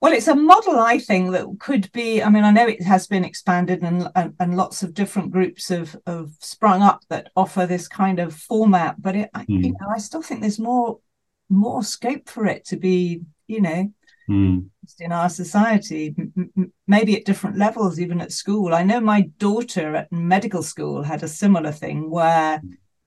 Well, 0.00 0.14
it's 0.14 0.28
a 0.28 0.34
model, 0.34 0.78
I 0.78 0.98
think, 0.98 1.32
that 1.32 1.46
could 1.58 1.92
be. 1.92 2.22
I 2.22 2.30
mean, 2.30 2.44
I 2.44 2.50
know 2.50 2.66
it 2.66 2.82
has 2.82 3.06
been 3.06 3.24
expanded, 3.24 3.82
and 3.82 4.08
and, 4.16 4.34
and 4.40 4.56
lots 4.56 4.82
of 4.82 4.94
different 4.94 5.30
groups 5.30 5.68
have, 5.68 5.94
have 6.06 6.30
sprung 6.38 6.80
up 6.80 7.02
that 7.10 7.30
offer 7.36 7.66
this 7.66 7.86
kind 7.86 8.18
of 8.18 8.34
format. 8.34 9.00
But 9.00 9.16
it, 9.16 9.30
mm. 9.34 9.40
I, 9.40 9.44
you 9.46 9.58
hmm. 9.58 9.72
know, 9.72 9.88
I 9.94 9.98
still 9.98 10.22
think 10.22 10.40
there's 10.40 10.58
more 10.58 11.00
more 11.50 11.82
scope 11.82 12.30
for 12.30 12.46
it 12.46 12.64
to 12.66 12.76
be, 12.76 13.20
you 13.46 13.60
know, 13.60 13.92
mm. 14.28 14.64
in 15.00 15.12
our 15.12 15.28
society, 15.28 16.14
m- 16.16 16.72
maybe 16.86 17.16
at 17.16 17.26
different 17.26 17.58
levels, 17.58 18.00
even 18.00 18.22
at 18.22 18.32
school. 18.32 18.72
I 18.72 18.84
know 18.84 19.00
my 19.00 19.22
daughter 19.36 19.96
at 19.96 20.12
medical 20.12 20.62
school 20.62 21.02
had 21.02 21.22
a 21.22 21.28
similar 21.28 21.72
thing 21.72 22.08
where 22.08 22.62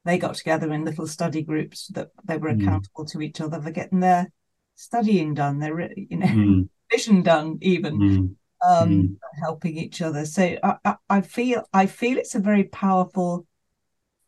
they 0.06 0.20
got 0.20 0.36
together 0.36 0.72
in 0.74 0.86
little 0.86 1.08
study 1.08 1.42
groups 1.42 1.88
that 1.94 2.10
they 2.26 2.38
were 2.38 2.52
hmm. 2.54 2.62
accountable 2.62 3.06
mm. 3.06 3.12
to 3.14 3.22
each 3.22 3.42
other 3.42 3.60
for 3.60 3.72
getting 3.72 4.02
their 4.02 4.32
studying 4.76 5.34
done, 5.34 5.58
their, 5.58 5.92
you 5.96 6.18
know, 6.18 6.28
mm. 6.28 6.70
Vision 6.94 7.22
done, 7.24 7.58
even. 7.62 7.96
Hmm. 7.96 8.26
Um, 8.66 8.90
hmm. 8.90 9.14
helping 9.42 9.78
each 9.78 10.02
other. 10.02 10.26
So 10.26 10.58
I, 10.64 10.78
I, 10.86 10.96
I, 11.10 11.20
feel 11.20 11.68
I 11.74 11.86
feel 11.86 12.18
it's 12.18 12.34
a 12.34 12.40
very 12.40 12.64
powerful 12.64 13.46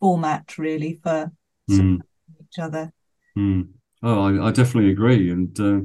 format, 0.01 0.57
really, 0.57 0.99
for 1.01 1.31
each 1.69 2.59
other. 2.59 2.91
Mm. 3.37 3.69
Oh, 4.03 4.21
I, 4.21 4.47
I 4.47 4.51
definitely 4.51 4.91
agree. 4.91 5.31
And 5.31 5.57
uh, 5.59 5.79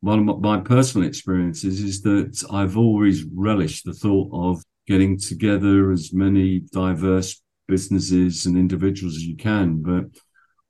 one 0.00 0.20
of 0.20 0.40
my, 0.40 0.56
my 0.56 0.60
personal 0.62 1.08
experiences 1.08 1.80
is 1.80 2.02
that 2.02 2.44
I've 2.52 2.76
always 2.76 3.24
relished 3.34 3.84
the 3.84 3.92
thought 3.92 4.30
of 4.32 4.62
getting 4.86 5.18
together 5.18 5.90
as 5.90 6.12
many 6.12 6.60
diverse 6.72 7.42
businesses 7.66 8.46
and 8.46 8.56
individuals 8.56 9.16
as 9.16 9.24
you 9.24 9.36
can. 9.36 9.82
But 9.82 10.04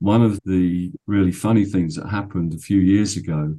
one 0.01 0.23
of 0.23 0.41
the 0.45 0.93
really 1.07 1.33
funny 1.33 1.65
things 1.65 1.95
that 1.97 2.09
happened 2.09 2.55
a 2.55 2.59
few 2.59 2.81
years 2.81 3.17
ago 3.17 3.57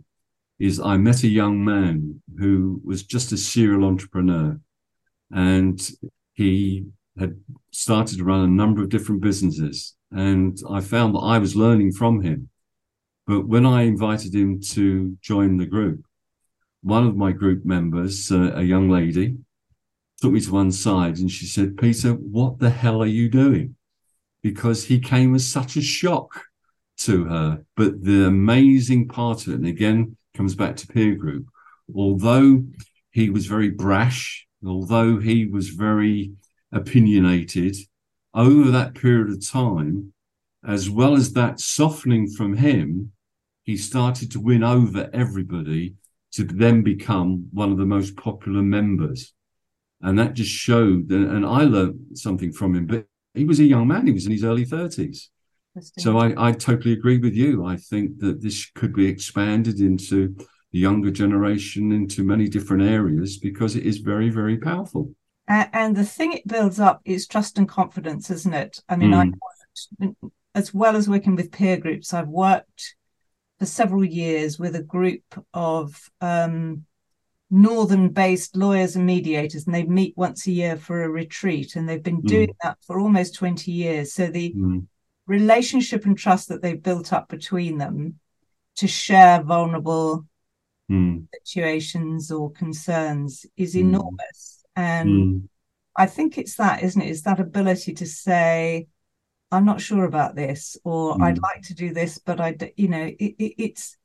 is 0.60 0.80
I 0.80 0.98
met 0.98 1.24
a 1.24 1.28
young 1.28 1.64
man 1.64 2.22
who 2.38 2.82
was 2.84 3.04
just 3.04 3.32
a 3.32 3.38
serial 3.38 3.86
entrepreneur 3.86 4.60
and 5.32 5.80
he 6.34 6.86
had 7.18 7.40
started 7.72 8.18
to 8.18 8.24
run 8.24 8.42
a 8.42 8.48
number 8.48 8.82
of 8.82 8.90
different 8.90 9.22
businesses. 9.22 9.96
And 10.12 10.58
I 10.70 10.82
found 10.82 11.16
that 11.16 11.20
I 11.20 11.38
was 11.38 11.56
learning 11.56 11.94
from 11.94 12.22
him. 12.22 12.50
But 13.28 13.48
when 13.48 13.66
I 13.66 13.84
invited 13.84 14.34
him 14.34 14.60
to 14.72 15.18
join 15.22 15.58
the 15.58 15.66
group, 15.66 16.04
one 16.82 17.06
of 17.06 17.16
my 17.16 17.32
group 17.32 17.66
members, 17.66 18.32
uh, 18.32 18.54
a 18.56 18.64
young 18.64 18.90
lady, 18.90 19.38
took 20.22 20.32
me 20.32 20.42
to 20.42 20.52
one 20.52 20.72
side 20.72 21.18
and 21.20 21.30
she 21.30 21.46
said, 21.46 21.78
Peter, 21.78 22.14
what 22.14 22.60
the 22.60 22.70
hell 22.70 23.02
are 23.02 23.08
you 23.08 23.30
doing? 23.30 23.76
Because 24.42 24.86
he 24.86 25.00
came 25.00 25.36
as 25.36 25.48
such 25.48 25.76
a 25.78 25.82
shock 25.82 26.44
to 27.00 27.26
her. 27.26 27.66
But 27.76 28.04
the 28.04 28.26
amazing 28.26 29.08
part 29.08 29.46
of 29.46 29.54
it, 29.54 29.56
and 29.58 29.68
again, 29.68 30.18
comes 30.40 30.56
back 30.56 30.78
to 30.78 30.88
peer 30.88 31.16
group, 31.16 31.46
although 31.94 32.64
he 33.12 33.30
was 33.30 33.46
very 33.46 33.70
brash, 33.70 34.48
although 34.66 35.20
he 35.20 35.46
was 35.46 35.68
very 35.68 36.32
opinionated, 36.72 37.76
over 38.34 38.72
that 38.72 38.96
period 38.96 39.30
of 39.30 39.46
time, 39.46 40.14
as 40.66 40.90
well 40.90 41.14
as 41.14 41.34
that 41.34 41.60
softening 41.60 42.26
from 42.26 42.56
him, 42.56 43.12
he 43.64 43.76
started 43.76 44.32
to 44.32 44.40
win 44.40 44.64
over 44.64 45.10
everybody 45.12 45.96
to 46.32 46.46
then 46.46 46.84
become 46.84 47.50
one 47.52 47.74
of 47.74 47.78
the 47.78 47.86
most 47.86 48.16
popular 48.16 48.62
members. 48.62 49.34
And 50.02 50.18
that 50.20 50.36
just 50.36 50.52
showed, 50.52 51.12
and 51.12 51.46
I 51.46 51.64
learned 51.64 52.18
something 52.18 52.54
from 52.54 52.76
him, 52.76 52.86
but 52.86 53.06
he 53.34 53.44
was 53.44 53.60
a 53.60 53.66
young 53.66 53.90
man, 53.90 54.08
he 54.08 54.14
was 54.14 54.26
in 54.26 54.32
his 54.32 54.46
early 54.46 54.66
30s. 54.66 55.28
So 55.98 56.18
I, 56.18 56.50
I 56.50 56.52
totally 56.52 56.94
agree 56.94 57.18
with 57.18 57.34
you. 57.34 57.66
I 57.66 57.78
think 57.78 58.20
that 58.20 58.42
this 58.42 58.70
could 58.76 58.94
be 58.94 59.08
expanded 59.08 59.80
into 59.80 60.36
the 60.72 60.80
younger 60.80 61.12
generation, 61.12 61.92
into 61.92 62.24
many 62.24 62.48
different 62.48 62.84
areas, 62.84 63.38
because 63.38 63.76
it 63.76 63.86
is 63.86 63.98
very, 63.98 64.30
very 64.30 64.58
powerful. 64.58 65.14
And 65.48 65.96
the 65.96 66.06
thing 66.06 66.34
it 66.34 66.48
builds 66.48 66.80
up 66.80 67.02
is 67.06 67.26
trust 67.26 67.58
and 67.58 67.68
confidence, 67.68 68.30
isn't 68.30 68.54
it? 68.54 68.82
I 68.88 68.96
mean, 68.96 69.12
mm. 69.12 69.34
I 70.00 70.14
as 70.54 70.74
well 70.74 70.96
as 70.96 71.10
working 71.10 71.36
with 71.36 71.52
peer 71.52 71.78
groups, 71.78 72.14
I've 72.14 72.28
worked 72.28 72.96
for 73.58 73.66
several 73.66 74.06
years 74.06 74.60
with 74.60 74.76
a 74.76 74.84
group 74.84 75.24
of 75.54 76.10
um, 76.22 76.86
northern 77.50 78.10
based 78.10 78.56
lawyers 78.56 78.96
and 78.96 79.06
mediators, 79.06 79.66
and 79.66 79.74
they 79.74 79.84
meet 79.84 80.14
once 80.16 80.46
a 80.48 80.52
year 80.52 80.78
for 80.78 81.04
a 81.04 81.10
retreat. 81.10 81.76
And 81.76 81.88
they've 81.88 82.04
been 82.04 82.22
doing 82.22 82.50
mm. 82.50 82.56
that 82.64 82.78
for 82.86 83.00
almost 83.00 83.36
20 83.36 83.72
years. 83.72 84.14
So 84.14 84.28
the 84.28 84.54
mm. 84.56 84.86
Relationship 85.30 86.06
and 86.06 86.18
trust 86.18 86.50
that 86.50 86.62
they've 86.62 86.82
built 86.82 87.14
up 87.14 87.30
between 87.30 87.78
them 87.78 88.20
to 88.78 88.88
share 88.88 89.44
vulnerable 89.44 90.26
mm. 90.90 91.26
situations 91.34 92.32
or 92.32 92.52
concerns 92.52 93.46
is 93.56 93.74
hmm. 93.74 93.80
enormous. 93.80 94.64
And 94.76 95.10
hmm. 95.10 95.38
I 95.96 96.08
think 96.08 96.38
it's 96.38 96.56
that, 96.56 96.82
isn't 96.84 97.02
it? 97.02 97.10
It's 97.10 97.24
that 97.24 97.40
ability 97.40 97.94
to 97.96 98.06
say, 98.06 98.88
I'm 99.52 99.66
not 99.66 99.82
sure 99.82 100.06
about 100.06 100.36
this, 100.36 100.78
or 100.84 101.16
mm. 101.16 101.24
I'd 101.24 101.42
like 101.42 101.62
to 101.64 101.74
do 101.74 101.94
this, 101.94 102.18
but 102.20 102.40
I, 102.40 102.56
you 102.76 102.88
know, 102.88 103.04
it, 103.04 103.36
it, 103.38 103.54
it's 103.58 103.98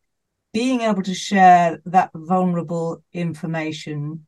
being 0.52 0.82
able 0.82 1.02
to 1.02 1.14
share 1.14 1.80
that 1.86 2.10
vulnerable 2.14 3.02
information 3.12 4.26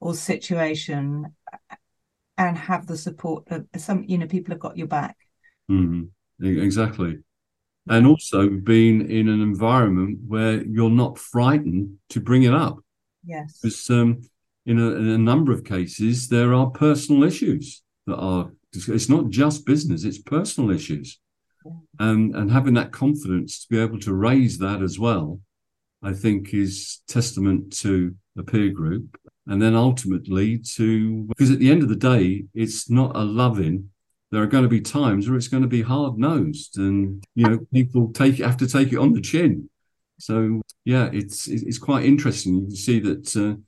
or 0.00 0.14
situation 0.14 1.34
and 2.36 2.58
have 2.58 2.86
the 2.86 2.96
support 2.96 3.44
of 3.48 3.66
some, 3.76 4.04
you 4.06 4.18
know, 4.18 4.26
people 4.26 4.52
have 4.52 4.60
got 4.60 4.76
your 4.76 4.86
back. 4.86 5.16
Mm. 5.70 6.08
Exactly. 6.40 7.18
And 7.88 8.06
also 8.06 8.48
being 8.48 9.10
in 9.10 9.28
an 9.28 9.40
environment 9.40 10.18
where 10.26 10.64
you're 10.64 10.90
not 10.90 11.18
frightened 11.18 11.96
to 12.10 12.20
bring 12.20 12.42
it 12.42 12.52
up. 12.52 12.78
Yes. 13.24 13.60
Because 13.62 13.88
um, 13.90 14.22
in, 14.66 14.80
a, 14.80 14.88
in 14.90 15.08
a 15.08 15.18
number 15.18 15.52
of 15.52 15.64
cases, 15.64 16.28
there 16.28 16.52
are 16.52 16.70
personal 16.70 17.22
issues 17.22 17.82
that 18.06 18.16
are 18.16 18.50
it's 18.72 19.08
not 19.08 19.30
just 19.30 19.64
business; 19.64 20.04
it's 20.04 20.18
personal 20.18 20.70
issues, 20.70 21.18
and 21.98 22.34
and 22.34 22.50
having 22.50 22.74
that 22.74 22.92
confidence 22.92 23.64
to 23.64 23.68
be 23.70 23.80
able 23.80 23.98
to 24.00 24.12
raise 24.12 24.58
that 24.58 24.82
as 24.82 24.98
well, 24.98 25.40
I 26.02 26.12
think 26.12 26.52
is 26.52 27.00
testament 27.08 27.72
to 27.78 28.14
a 28.36 28.42
peer 28.42 28.70
group, 28.70 29.18
and 29.46 29.62
then 29.62 29.74
ultimately 29.74 30.58
to 30.74 31.24
because 31.24 31.50
at 31.50 31.58
the 31.58 31.70
end 31.70 31.82
of 31.82 31.88
the 31.88 31.96
day, 31.96 32.44
it's 32.54 32.90
not 32.90 33.16
a 33.16 33.24
loving. 33.24 33.90
There 34.32 34.42
are 34.42 34.46
going 34.46 34.64
to 34.64 34.68
be 34.68 34.80
times 34.80 35.28
where 35.28 35.36
it's 35.36 35.48
going 35.48 35.62
to 35.62 35.68
be 35.68 35.82
hard 35.82 36.18
nosed, 36.18 36.78
and 36.78 37.24
you 37.34 37.44
know 37.46 37.58
people 37.72 38.12
take 38.12 38.38
have 38.38 38.56
to 38.58 38.66
take 38.66 38.92
it 38.92 38.98
on 38.98 39.12
the 39.12 39.20
chin. 39.20 39.70
So 40.18 40.62
yeah, 40.84 41.10
it's 41.12 41.46
it's 41.48 41.78
quite 41.78 42.04
interesting. 42.04 42.54
You 42.54 42.66
can 42.66 42.76
see 42.76 43.00
that 43.00 43.36
uh, 43.36 43.60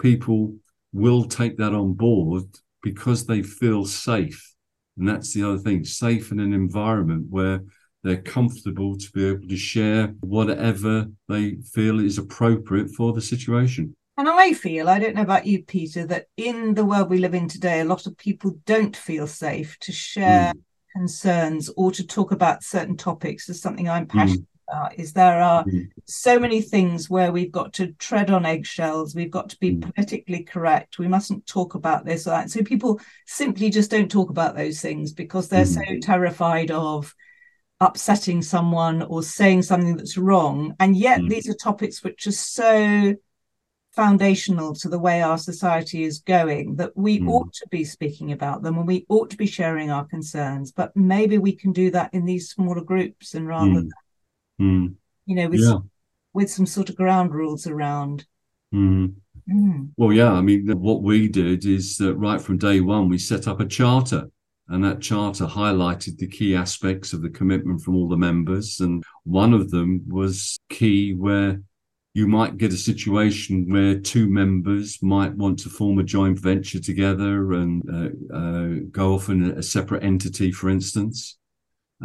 people 0.00 0.54
will 0.92 1.24
take 1.24 1.56
that 1.58 1.74
on 1.74 1.94
board 1.94 2.44
because 2.82 3.26
they 3.26 3.42
feel 3.42 3.84
safe. 3.84 4.54
And 4.96 5.08
that's 5.08 5.32
the 5.32 5.44
other 5.44 5.58
thing 5.58 5.84
safe 5.84 6.32
in 6.32 6.40
an 6.40 6.52
environment 6.52 7.26
where 7.30 7.62
they're 8.02 8.22
comfortable 8.22 8.96
to 8.96 9.10
be 9.12 9.26
able 9.28 9.48
to 9.48 9.56
share 9.56 10.08
whatever 10.20 11.06
they 11.28 11.56
feel 11.72 12.00
is 12.00 12.18
appropriate 12.18 12.90
for 12.90 13.12
the 13.12 13.20
situation. 13.20 13.94
And 14.20 14.28
I 14.28 14.52
feel, 14.52 14.90
I 14.90 14.98
don't 14.98 15.14
know 15.14 15.22
about 15.22 15.46
you, 15.46 15.62
Peter, 15.62 16.04
that 16.08 16.26
in 16.36 16.74
the 16.74 16.84
world 16.84 17.08
we 17.08 17.16
live 17.16 17.32
in 17.32 17.48
today, 17.48 17.80
a 17.80 17.86
lot 17.86 18.04
of 18.04 18.18
people 18.18 18.54
don't 18.66 18.94
feel 18.94 19.26
safe 19.26 19.78
to 19.78 19.92
share 19.92 20.52
mm. 20.52 20.60
concerns 20.94 21.70
or 21.74 21.90
to 21.92 22.06
talk 22.06 22.30
about 22.30 22.62
certain 22.62 22.98
topics. 22.98 23.48
As 23.48 23.62
something 23.62 23.88
I'm 23.88 24.04
hmm. 24.04 24.18
passionate 24.18 24.42
mm. 24.42 24.68
about. 24.68 24.98
Is 24.98 25.14
there 25.14 25.40
are 25.40 25.64
mm. 25.64 25.88
so 26.04 26.38
many 26.38 26.60
things 26.60 27.08
where 27.08 27.32
we've 27.32 27.50
got 27.50 27.72
to 27.74 27.92
tread 27.94 28.30
on 28.30 28.44
eggshells. 28.44 29.14
We've 29.14 29.30
got 29.30 29.48
to 29.50 29.58
be 29.58 29.76
hmm. 29.76 29.88
politically 29.88 30.42
correct. 30.42 30.98
We 30.98 31.08
mustn't 31.08 31.46
talk 31.46 31.74
about 31.74 32.04
this 32.04 32.26
or 32.26 32.30
that. 32.32 32.50
So 32.50 32.62
people 32.62 33.00
simply 33.26 33.70
just 33.70 33.90
don't 33.90 34.10
talk 34.10 34.28
about 34.28 34.54
those 34.54 34.82
things 34.82 35.14
because 35.14 35.48
they're 35.48 35.64
so 35.64 35.80
hmm. 35.80 36.00
terrified 36.00 36.70
of 36.70 37.14
upsetting 37.80 38.42
someone 38.42 39.00
or 39.00 39.22
saying 39.22 39.62
something 39.62 39.96
that's 39.96 40.18
wrong. 40.18 40.74
And 40.78 40.94
yet 40.94 41.22
these 41.26 41.48
are 41.48 41.54
topics 41.54 42.04
which 42.04 42.26
are 42.26 42.32
so 42.32 43.16
foundational 44.00 44.74
to 44.74 44.88
the 44.88 44.98
way 44.98 45.20
our 45.20 45.36
society 45.36 46.04
is 46.04 46.20
going 46.20 46.74
that 46.74 46.90
we 46.96 47.20
mm. 47.20 47.28
ought 47.28 47.52
to 47.52 47.68
be 47.68 47.84
speaking 47.84 48.32
about 48.32 48.62
them 48.62 48.78
and 48.78 48.86
we 48.86 49.04
ought 49.10 49.28
to 49.28 49.36
be 49.36 49.46
sharing 49.46 49.90
our 49.90 50.06
concerns 50.06 50.72
but 50.72 50.90
maybe 50.96 51.36
we 51.36 51.52
can 51.52 51.70
do 51.70 51.90
that 51.90 52.08
in 52.14 52.24
these 52.24 52.48
smaller 52.48 52.80
groups 52.80 53.34
and 53.34 53.46
rather 53.46 53.66
mm. 53.66 53.74
than 53.74 53.90
mm. 54.58 54.94
you 55.26 55.36
know 55.36 55.48
with 55.50 55.60
yeah. 55.60 55.76
with 56.32 56.50
some 56.50 56.64
sort 56.64 56.88
of 56.88 56.96
ground 56.96 57.34
rules 57.34 57.66
around 57.66 58.24
hmm. 58.72 59.08
Hmm. 59.46 59.82
well 59.98 60.14
yeah 60.14 60.32
i 60.32 60.40
mean 60.40 60.66
what 60.80 61.02
we 61.02 61.28
did 61.28 61.66
is 61.66 61.98
that 61.98 62.14
right 62.14 62.40
from 62.40 62.56
day 62.56 62.80
one 62.80 63.10
we 63.10 63.18
set 63.18 63.46
up 63.46 63.60
a 63.60 63.66
charter 63.66 64.30
and 64.68 64.82
that 64.82 65.02
charter 65.02 65.44
highlighted 65.44 66.16
the 66.16 66.26
key 66.26 66.54
aspects 66.54 67.12
of 67.12 67.20
the 67.20 67.28
commitment 67.28 67.82
from 67.82 67.96
all 67.96 68.08
the 68.08 68.16
members 68.16 68.80
and 68.80 69.04
one 69.24 69.52
of 69.52 69.70
them 69.70 70.02
was 70.08 70.58
key 70.70 71.12
where 71.12 71.60
you 72.20 72.28
might 72.28 72.58
get 72.58 72.70
a 72.70 72.76
situation 72.76 73.72
where 73.72 73.98
two 73.98 74.28
members 74.28 75.02
might 75.02 75.34
want 75.34 75.58
to 75.58 75.70
form 75.70 75.98
a 75.98 76.02
joint 76.02 76.38
venture 76.38 76.78
together 76.78 77.54
and 77.54 77.82
uh, 77.88 78.36
uh, 78.36 78.68
go 78.90 79.14
off 79.14 79.30
in 79.30 79.52
a 79.52 79.62
separate 79.62 80.04
entity, 80.04 80.52
for 80.52 80.68
instance. 80.68 81.38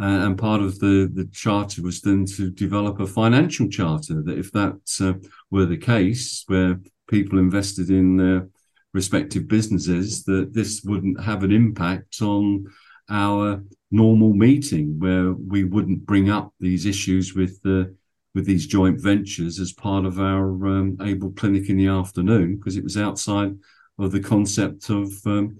Uh, 0.00 0.24
and 0.24 0.38
part 0.38 0.62
of 0.62 0.78
the, 0.78 1.10
the 1.12 1.28
charter 1.34 1.82
was 1.82 2.00
then 2.00 2.24
to 2.24 2.50
develop 2.50 2.98
a 2.98 3.06
financial 3.06 3.68
charter 3.68 4.22
that 4.22 4.38
if 4.38 4.50
that 4.52 4.80
uh, 5.02 5.12
were 5.50 5.66
the 5.66 5.76
case, 5.76 6.44
where 6.46 6.80
people 7.10 7.38
invested 7.38 7.90
in 7.90 8.16
their 8.16 8.48
respective 8.94 9.46
businesses, 9.46 10.24
that 10.24 10.54
this 10.54 10.82
wouldn't 10.82 11.22
have 11.22 11.44
an 11.44 11.52
impact 11.52 12.22
on 12.22 12.64
our 13.10 13.62
normal 13.90 14.32
meeting, 14.32 14.98
where 14.98 15.34
we 15.34 15.64
wouldn't 15.64 16.06
bring 16.06 16.30
up 16.30 16.54
these 16.58 16.86
issues 16.86 17.34
with 17.34 17.60
the 17.60 17.94
with 18.36 18.44
these 18.44 18.66
joint 18.66 19.00
ventures 19.00 19.58
as 19.58 19.72
part 19.72 20.04
of 20.04 20.20
our 20.20 20.66
um, 20.66 20.98
able 21.00 21.30
clinic 21.32 21.70
in 21.70 21.78
the 21.78 21.86
afternoon 21.86 22.56
because 22.56 22.76
it 22.76 22.84
was 22.84 22.98
outside 22.98 23.52
of 23.98 24.12
the 24.12 24.20
concept 24.20 24.90
of 24.90 25.10
um, 25.24 25.56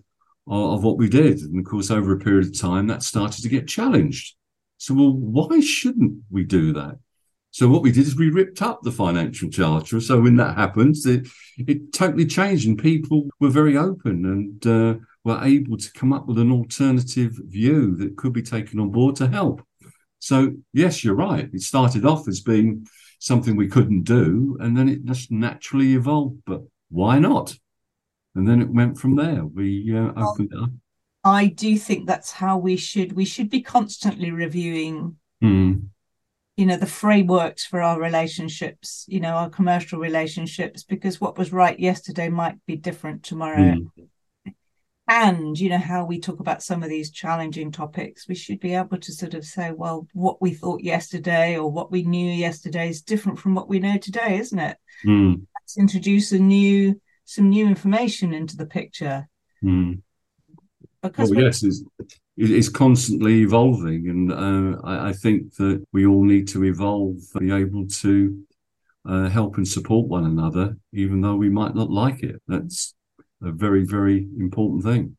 of 0.47 0.85
what 0.85 0.99
we 0.99 1.09
did. 1.09 1.41
And 1.41 1.59
of 1.59 1.65
course 1.65 1.91
over 1.91 2.13
a 2.13 2.21
period 2.21 2.49
of 2.49 2.61
time 2.61 2.87
that 2.89 3.03
started 3.03 3.43
to 3.43 3.49
get 3.49 3.67
challenged. 3.67 4.37
So 4.77 4.93
well 4.93 5.13
why 5.13 5.59
shouldn't 5.61 6.23
we 6.31 6.45
do 6.45 6.75
that? 6.75 6.99
So 7.51 7.67
what 7.67 7.81
we 7.81 7.91
did 7.91 8.07
is 8.07 8.15
we 8.15 8.29
ripped 8.29 8.61
up 8.61 8.83
the 8.83 8.93
financial 8.93 9.49
charter. 9.49 9.99
So 9.99 10.21
when 10.21 10.37
that 10.37 10.59
happens 10.59 11.07
it 11.07 11.27
it 11.57 11.95
totally 11.95 12.27
changed 12.27 12.69
and 12.69 12.79
people 12.79 13.31
were 13.41 13.49
very 13.49 13.79
open 13.79 14.27
and 14.27 14.67
uh, 14.67 15.01
were 15.25 15.43
able 15.43 15.79
to 15.79 15.93
come 15.95 16.13
up 16.13 16.27
with 16.27 16.39
an 16.39 16.53
alternative 16.53 17.41
view 17.47 17.97
that 17.97 18.19
could 18.19 18.35
be 18.35 18.43
taken 18.43 18.79
on 18.79 18.91
board 18.91 19.17
to 19.17 19.29
help 19.29 19.67
so, 20.27 20.55
yes, 20.73 21.05
you're 21.05 21.15
right. 21.15 21.49
It 21.53 21.61
started 21.61 22.05
off 22.05 22.27
as 22.27 22.41
being 22.41 22.89
something 23.21 23.55
we 23.55 23.69
couldn't 23.69 24.03
do, 24.03 24.57
and 24.59 24.77
then 24.77 24.89
it 24.89 25.05
just 25.05 25.31
naturally 25.31 25.95
evolved. 25.95 26.43
But 26.45 26.63
why 26.91 27.21
not? 27.21 27.55
And 28.35 28.47
then 28.47 28.61
it 28.61 28.69
went 28.69 28.99
from 28.99 29.15
there. 29.15 29.45
We 29.45 29.97
uh, 29.97 30.11
opened 30.17 30.51
well, 30.53 30.65
up. 30.65 30.71
I 31.23 31.47
do 31.47 31.79
think 31.79 32.09
that's 32.09 32.33
how 32.33 32.59
we 32.59 32.77
should. 32.77 33.13
We 33.13 33.25
should 33.25 33.49
be 33.49 33.61
constantly 33.63 34.33
reviewing. 34.33 35.15
Mm. 35.45 35.91
You 36.57 36.67
know 36.67 36.77
the 36.77 36.87
frameworks 36.87 37.65
for 37.65 37.81
our 37.81 38.01
relationships, 38.01 39.05
you 39.07 39.21
know 39.21 39.35
our 39.35 39.51
commercial 39.51 40.01
relationships, 40.01 40.83
because 40.83 41.21
what 41.21 41.39
was 41.39 41.53
right 41.53 41.79
yesterday 41.79 42.31
might 42.31 42.57
be 42.67 42.75
different 42.75 43.23
tomorrow. 43.23 43.75
Mm 43.77 44.09
and 45.09 45.59
you 45.59 45.69
know 45.69 45.79
how 45.79 46.05
we 46.05 46.19
talk 46.19 46.41
about 46.41 46.63
some 46.63 46.83
of 46.83 46.89
these 46.89 47.11
challenging 47.11 47.71
topics 47.71 48.27
we 48.27 48.35
should 48.35 48.59
be 48.59 48.75
able 48.75 48.99
to 48.99 49.13
sort 49.13 49.35
of 49.35 49.45
say 49.45 49.71
well 49.71 50.07
what 50.13 50.41
we 50.43 50.53
thought 50.53 50.81
yesterday 50.83 51.57
or 51.57 51.71
what 51.71 51.91
we 51.91 52.03
knew 52.03 52.31
yesterday 52.31 52.89
is 52.89 53.03
different 53.03 53.39
from 53.39 53.55
what 53.55 53.69
we 53.69 53.79
know 53.79 53.97
today 53.99 54.39
isn't 54.39 54.59
it 54.59 54.77
mm. 55.05 55.41
let's 55.55 55.79
introduce 55.79 56.33
a 56.33 56.39
new 56.39 57.01
some 57.25 57.49
new 57.49 57.67
information 57.67 58.35
into 58.35 58.57
the 58.57 58.67
picture 58.67 59.29
mm. 59.63 60.01
because 61.03 61.31
well, 61.31 61.41
yes 61.41 61.63
it's, 61.63 61.85
it's 62.37 62.69
constantly 62.69 63.43
evolving 63.43 64.09
and 64.09 64.33
uh, 64.33 64.81
I, 64.83 65.09
I, 65.09 65.13
think 65.13 65.55
that 65.57 65.85
we 65.93 66.05
all 66.05 66.23
need 66.23 66.49
to 66.49 66.65
evolve 66.65 67.17
be 67.39 67.53
able 67.53 67.87
to 67.87 68.43
uh, 69.09 69.29
help 69.29 69.57
and 69.57 69.67
support 69.67 70.09
one 70.09 70.27
another 70.27 70.77
even 70.93 71.21
though 71.21 71.37
we 71.37 71.49
might 71.49 71.75
not 71.77 71.91
like 71.91 72.23
it 72.25 72.43
that's 72.49 72.95
a 73.43 73.53
very, 73.53 73.85
very 73.85 74.27
important 74.39 74.85
thing. 74.85 75.17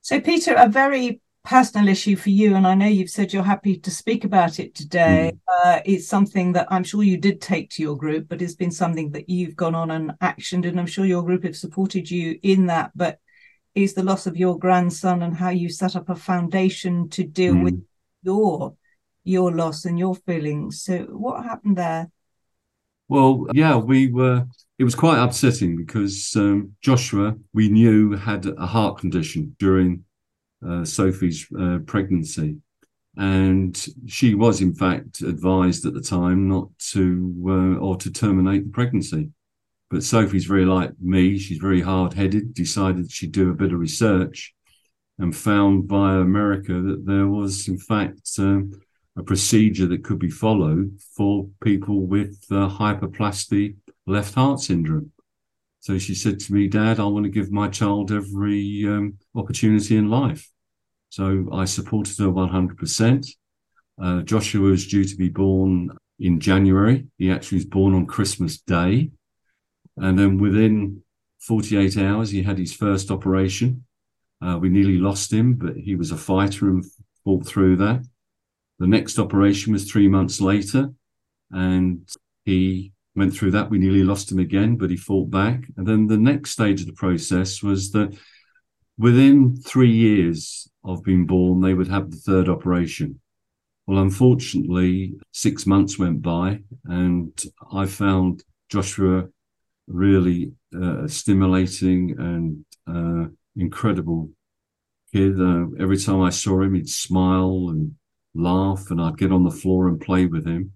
So, 0.00 0.20
Peter, 0.20 0.54
a 0.54 0.68
very 0.68 1.20
personal 1.44 1.88
issue 1.88 2.16
for 2.16 2.30
you, 2.30 2.54
and 2.54 2.66
I 2.66 2.74
know 2.74 2.86
you've 2.86 3.10
said 3.10 3.32
you're 3.32 3.42
happy 3.42 3.76
to 3.78 3.90
speak 3.90 4.24
about 4.24 4.58
it 4.60 4.74
today. 4.74 5.32
Mm. 5.34 5.38
Uh, 5.48 5.80
it's 5.84 6.08
something 6.08 6.52
that 6.52 6.68
I'm 6.70 6.84
sure 6.84 7.02
you 7.02 7.16
did 7.16 7.40
take 7.40 7.70
to 7.70 7.82
your 7.82 7.96
group, 7.96 8.28
but 8.28 8.42
it's 8.42 8.54
been 8.54 8.70
something 8.70 9.10
that 9.12 9.28
you've 9.28 9.56
gone 9.56 9.74
on 9.74 9.90
and 9.90 10.12
actioned, 10.20 10.66
and 10.66 10.78
I'm 10.78 10.86
sure 10.86 11.04
your 11.04 11.22
group 11.22 11.44
have 11.44 11.56
supported 11.56 12.10
you 12.10 12.38
in 12.42 12.66
that. 12.66 12.92
But 12.94 13.18
is 13.74 13.94
the 13.94 14.02
loss 14.02 14.26
of 14.26 14.36
your 14.36 14.58
grandson 14.58 15.22
and 15.22 15.34
how 15.34 15.48
you 15.48 15.68
set 15.70 15.96
up 15.96 16.08
a 16.08 16.14
foundation 16.14 17.08
to 17.08 17.24
deal 17.24 17.54
mm. 17.54 17.64
with 17.64 17.84
your 18.22 18.76
your 19.24 19.52
loss 19.52 19.84
and 19.84 19.98
your 19.98 20.14
feelings. 20.14 20.82
So, 20.82 20.98
what 21.10 21.44
happened 21.44 21.76
there? 21.76 22.10
Well, 23.12 23.46
yeah, 23.52 23.76
we 23.76 24.10
were. 24.10 24.46
It 24.78 24.84
was 24.84 24.94
quite 24.94 25.22
upsetting 25.22 25.76
because 25.76 26.34
um, 26.34 26.72
Joshua, 26.80 27.36
we 27.52 27.68
knew, 27.68 28.16
had 28.16 28.46
a 28.46 28.64
heart 28.64 29.00
condition 29.00 29.54
during 29.58 30.04
uh, 30.66 30.86
Sophie's 30.86 31.46
uh, 31.60 31.80
pregnancy, 31.84 32.56
and 33.18 33.76
she 34.06 34.34
was, 34.34 34.62
in 34.62 34.74
fact, 34.74 35.20
advised 35.20 35.84
at 35.84 35.92
the 35.92 36.00
time 36.00 36.48
not 36.48 36.70
to 36.92 37.34
uh, 37.46 37.84
or 37.84 37.98
to 37.98 38.10
terminate 38.10 38.64
the 38.64 38.70
pregnancy. 38.70 39.28
But 39.90 40.04
Sophie's 40.04 40.46
very 40.46 40.64
like 40.64 40.92
me; 40.98 41.36
she's 41.36 41.58
very 41.58 41.82
hard-headed. 41.82 42.54
Decided 42.54 43.12
she'd 43.12 43.32
do 43.32 43.50
a 43.50 43.54
bit 43.54 43.74
of 43.74 43.78
research, 43.78 44.54
and 45.18 45.36
found 45.36 45.84
via 45.84 46.20
America 46.20 46.80
that 46.80 47.04
there 47.04 47.28
was, 47.28 47.68
in 47.68 47.76
fact. 47.76 48.30
Um, 48.38 48.72
a 49.16 49.22
procedure 49.22 49.86
that 49.86 50.04
could 50.04 50.18
be 50.18 50.30
followed 50.30 50.98
for 51.16 51.48
people 51.62 52.06
with 52.06 52.38
uh, 52.50 52.68
hypoplastic 52.68 53.76
left 54.06 54.34
heart 54.34 54.60
syndrome. 54.60 55.12
So 55.80 55.98
she 55.98 56.14
said 56.14 56.38
to 56.40 56.52
me, 56.54 56.68
Dad, 56.68 57.00
I 57.00 57.04
want 57.04 57.24
to 57.24 57.30
give 57.30 57.50
my 57.50 57.68
child 57.68 58.12
every 58.12 58.84
um, 58.86 59.18
opportunity 59.34 59.96
in 59.96 60.08
life. 60.10 60.48
So 61.10 61.48
I 61.52 61.64
supported 61.64 62.16
her 62.18 62.28
100%. 62.28 63.28
Uh, 64.00 64.22
Joshua 64.22 64.60
was 64.60 64.86
due 64.86 65.04
to 65.04 65.16
be 65.16 65.28
born 65.28 65.90
in 66.18 66.40
January. 66.40 67.06
He 67.18 67.30
actually 67.30 67.58
was 67.58 67.66
born 67.66 67.94
on 67.94 68.06
Christmas 68.06 68.60
Day. 68.60 69.10
And 69.96 70.18
then 70.18 70.38
within 70.38 71.02
48 71.40 71.98
hours, 71.98 72.30
he 72.30 72.42
had 72.42 72.58
his 72.58 72.72
first 72.72 73.10
operation. 73.10 73.84
Uh, 74.40 74.58
we 74.58 74.68
nearly 74.68 74.98
lost 74.98 75.32
him, 75.32 75.54
but 75.54 75.76
he 75.76 75.96
was 75.96 76.12
a 76.12 76.16
fighter 76.16 76.68
and 76.70 76.84
fought 77.24 77.46
through 77.46 77.76
that. 77.76 78.04
The 78.82 78.88
next 78.88 79.20
operation 79.20 79.72
was 79.72 79.88
three 79.88 80.08
months 80.08 80.40
later, 80.40 80.90
and 81.52 82.04
he 82.44 82.92
went 83.14 83.32
through 83.32 83.52
that. 83.52 83.70
We 83.70 83.78
nearly 83.78 84.02
lost 84.02 84.32
him 84.32 84.40
again, 84.40 84.74
but 84.74 84.90
he 84.90 84.96
fought 84.96 85.30
back. 85.30 85.68
And 85.76 85.86
then 85.86 86.08
the 86.08 86.18
next 86.18 86.50
stage 86.50 86.80
of 86.80 86.88
the 86.88 86.92
process 86.92 87.62
was 87.62 87.92
that 87.92 88.18
within 88.98 89.54
three 89.54 89.92
years 89.92 90.68
of 90.84 91.04
being 91.04 91.26
born, 91.26 91.60
they 91.60 91.74
would 91.74 91.86
have 91.86 92.10
the 92.10 92.16
third 92.16 92.48
operation. 92.48 93.20
Well, 93.86 94.02
unfortunately, 94.02 95.14
six 95.30 95.64
months 95.64 95.96
went 95.96 96.20
by, 96.20 96.62
and 96.84 97.40
I 97.72 97.86
found 97.86 98.42
Joshua 98.68 99.28
really 99.86 100.54
uh, 100.76 101.06
stimulating 101.06 102.16
and 102.18 102.64
uh, 102.88 103.30
incredible 103.54 104.30
kid. 105.12 105.40
Uh, 105.40 105.66
every 105.78 105.98
time 105.98 106.20
I 106.20 106.30
saw 106.30 106.62
him, 106.62 106.74
he'd 106.74 106.88
smile 106.88 107.68
and 107.70 107.94
laugh, 108.34 108.90
and 108.90 109.00
I'd 109.00 109.18
get 109.18 109.32
on 109.32 109.44
the 109.44 109.50
floor 109.50 109.88
and 109.88 110.00
play 110.00 110.26
with 110.26 110.46
him. 110.46 110.72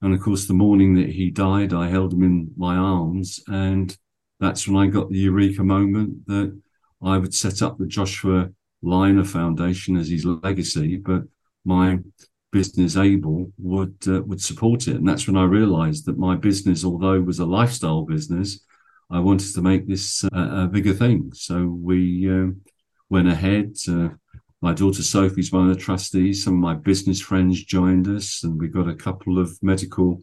And 0.00 0.14
of 0.14 0.20
course, 0.20 0.46
the 0.46 0.54
morning 0.54 0.94
that 0.94 1.10
he 1.10 1.30
died, 1.30 1.72
I 1.72 1.88
held 1.88 2.12
him 2.12 2.22
in 2.22 2.52
my 2.56 2.76
arms, 2.76 3.40
and 3.48 3.96
that's 4.40 4.68
when 4.68 4.76
I 4.76 4.86
got 4.86 5.10
the 5.10 5.18
eureka 5.18 5.64
moment 5.64 6.26
that 6.26 6.58
I 7.02 7.18
would 7.18 7.34
set 7.34 7.62
up 7.62 7.78
the 7.78 7.86
Joshua 7.86 8.50
Lynagh 8.84 9.26
Foundation 9.26 9.96
as 9.96 10.08
his 10.08 10.24
legacy, 10.24 10.96
but 10.96 11.22
my 11.64 11.98
business 12.50 12.96
able 12.96 13.52
would 13.58 13.96
uh, 14.06 14.22
would 14.22 14.40
support 14.40 14.88
it, 14.88 14.96
and 14.96 15.08
that's 15.08 15.26
when 15.26 15.36
I 15.36 15.44
realised 15.44 16.06
that 16.06 16.18
my 16.18 16.36
business, 16.36 16.84
although 16.84 17.14
it 17.14 17.26
was 17.26 17.40
a 17.40 17.46
lifestyle 17.46 18.02
business, 18.02 18.60
I 19.10 19.20
wanted 19.20 19.52
to 19.54 19.62
make 19.62 19.86
this 19.86 20.24
uh, 20.24 20.64
a 20.64 20.66
bigger 20.68 20.94
thing. 20.94 21.32
So 21.34 21.66
we 21.66 22.28
um, 22.30 22.60
went 23.10 23.28
ahead. 23.28 23.74
My 24.60 24.74
daughter 24.74 25.02
Sophie's 25.02 25.52
one 25.52 25.68
of 25.68 25.74
the 25.74 25.80
trustees. 25.80 26.42
Some 26.42 26.54
of 26.54 26.60
my 26.60 26.74
business 26.74 27.20
friends 27.20 27.62
joined 27.64 28.08
us, 28.08 28.42
and 28.42 28.60
we 28.60 28.68
got 28.68 28.88
a 28.88 28.94
couple 28.94 29.38
of 29.38 29.56
medical 29.62 30.22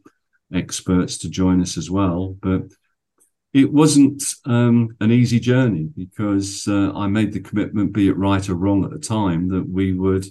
experts 0.53 1.17
to 1.19 1.29
join 1.29 1.61
us 1.61 1.77
as 1.77 1.89
well. 1.89 2.35
But 2.41 2.63
it 3.53 3.71
wasn't 3.71 4.21
um, 4.43 4.89
an 4.99 5.11
easy 5.11 5.39
journey 5.39 5.89
because 5.95 6.67
uh, 6.67 6.91
I 6.93 7.07
made 7.07 7.31
the 7.31 7.39
commitment, 7.39 7.93
be 7.93 8.09
it 8.09 8.17
right 8.17 8.47
or 8.49 8.55
wrong 8.55 8.83
at 8.83 8.91
the 8.91 8.99
time, 8.99 9.47
that 9.49 9.67
we 9.67 9.93
would 9.93 10.25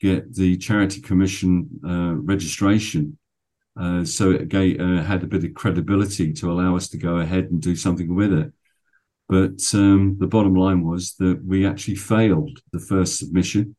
get 0.00 0.34
the 0.34 0.56
Charity 0.56 1.02
Commission 1.02 1.68
uh, 1.86 2.14
registration. 2.14 3.18
Uh, 3.78 4.04
so 4.04 4.30
it 4.30 4.48
gave, 4.48 4.80
uh, 4.80 5.02
had 5.02 5.22
a 5.22 5.26
bit 5.26 5.44
of 5.44 5.52
credibility 5.52 6.32
to 6.32 6.50
allow 6.50 6.76
us 6.76 6.88
to 6.88 6.96
go 6.96 7.18
ahead 7.18 7.44
and 7.50 7.60
do 7.60 7.76
something 7.76 8.14
with 8.14 8.32
it. 8.32 8.50
But 9.28 9.60
um, 9.74 10.16
the 10.18 10.28
bottom 10.28 10.54
line 10.54 10.84
was 10.84 11.14
that 11.18 11.42
we 11.44 11.66
actually 11.66 11.96
failed 11.96 12.58
the 12.72 12.78
first 12.78 13.18
submission. 13.18 13.74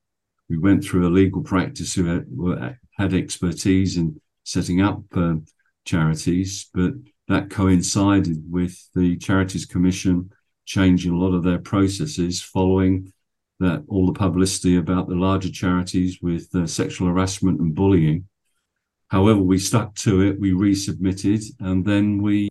We 0.49 0.57
went 0.57 0.83
through 0.83 1.07
a 1.07 1.09
legal 1.09 1.41
practice 1.41 1.93
who 1.93 2.05
had, 2.05 2.77
had 2.97 3.13
expertise 3.13 3.97
in 3.97 4.19
setting 4.43 4.81
up 4.81 5.03
uh, 5.15 5.35
charities, 5.85 6.69
but 6.73 6.93
that 7.27 7.49
coincided 7.49 8.43
with 8.49 8.77
the 8.95 9.17
Charities 9.17 9.65
Commission 9.65 10.31
changing 10.65 11.13
a 11.13 11.17
lot 11.17 11.33
of 11.33 11.43
their 11.43 11.59
processes 11.59 12.41
following 12.41 13.11
that 13.59 13.83
all 13.87 14.05
the 14.05 14.13
publicity 14.13 14.77
about 14.77 15.07
the 15.07 15.15
larger 15.15 15.49
charities 15.49 16.19
with 16.21 16.53
uh, 16.53 16.67
sexual 16.67 17.07
harassment 17.07 17.59
and 17.59 17.73
bullying. 17.73 18.27
However, 19.07 19.39
we 19.39 19.57
stuck 19.57 19.95
to 19.95 20.21
it, 20.21 20.39
we 20.39 20.51
resubmitted, 20.51 21.43
and 21.59 21.85
then 21.85 22.21
we 22.21 22.49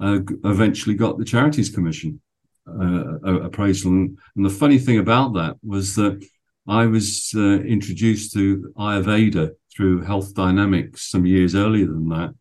uh, 0.00 0.20
eventually 0.44 0.96
got 0.96 1.18
the 1.18 1.24
Charities 1.24 1.70
Commission 1.70 2.20
uh, 2.66 3.42
appraisal. 3.42 3.90
And, 3.90 4.18
and, 4.36 4.44
the 4.44 4.50
funny 4.50 4.78
thing 4.78 4.98
about 4.98 5.34
that 5.34 5.56
was 5.62 5.94
that 5.96 6.24
I 6.66 6.86
was 6.86 7.32
uh, 7.36 7.60
introduced 7.60 8.32
to 8.34 8.72
Ayurveda 8.76 9.50
through 9.74 10.02
Health 10.02 10.34
Dynamics 10.34 11.10
some 11.10 11.26
years 11.26 11.54
earlier 11.54 11.86
than 11.86 12.08
that. 12.08 12.34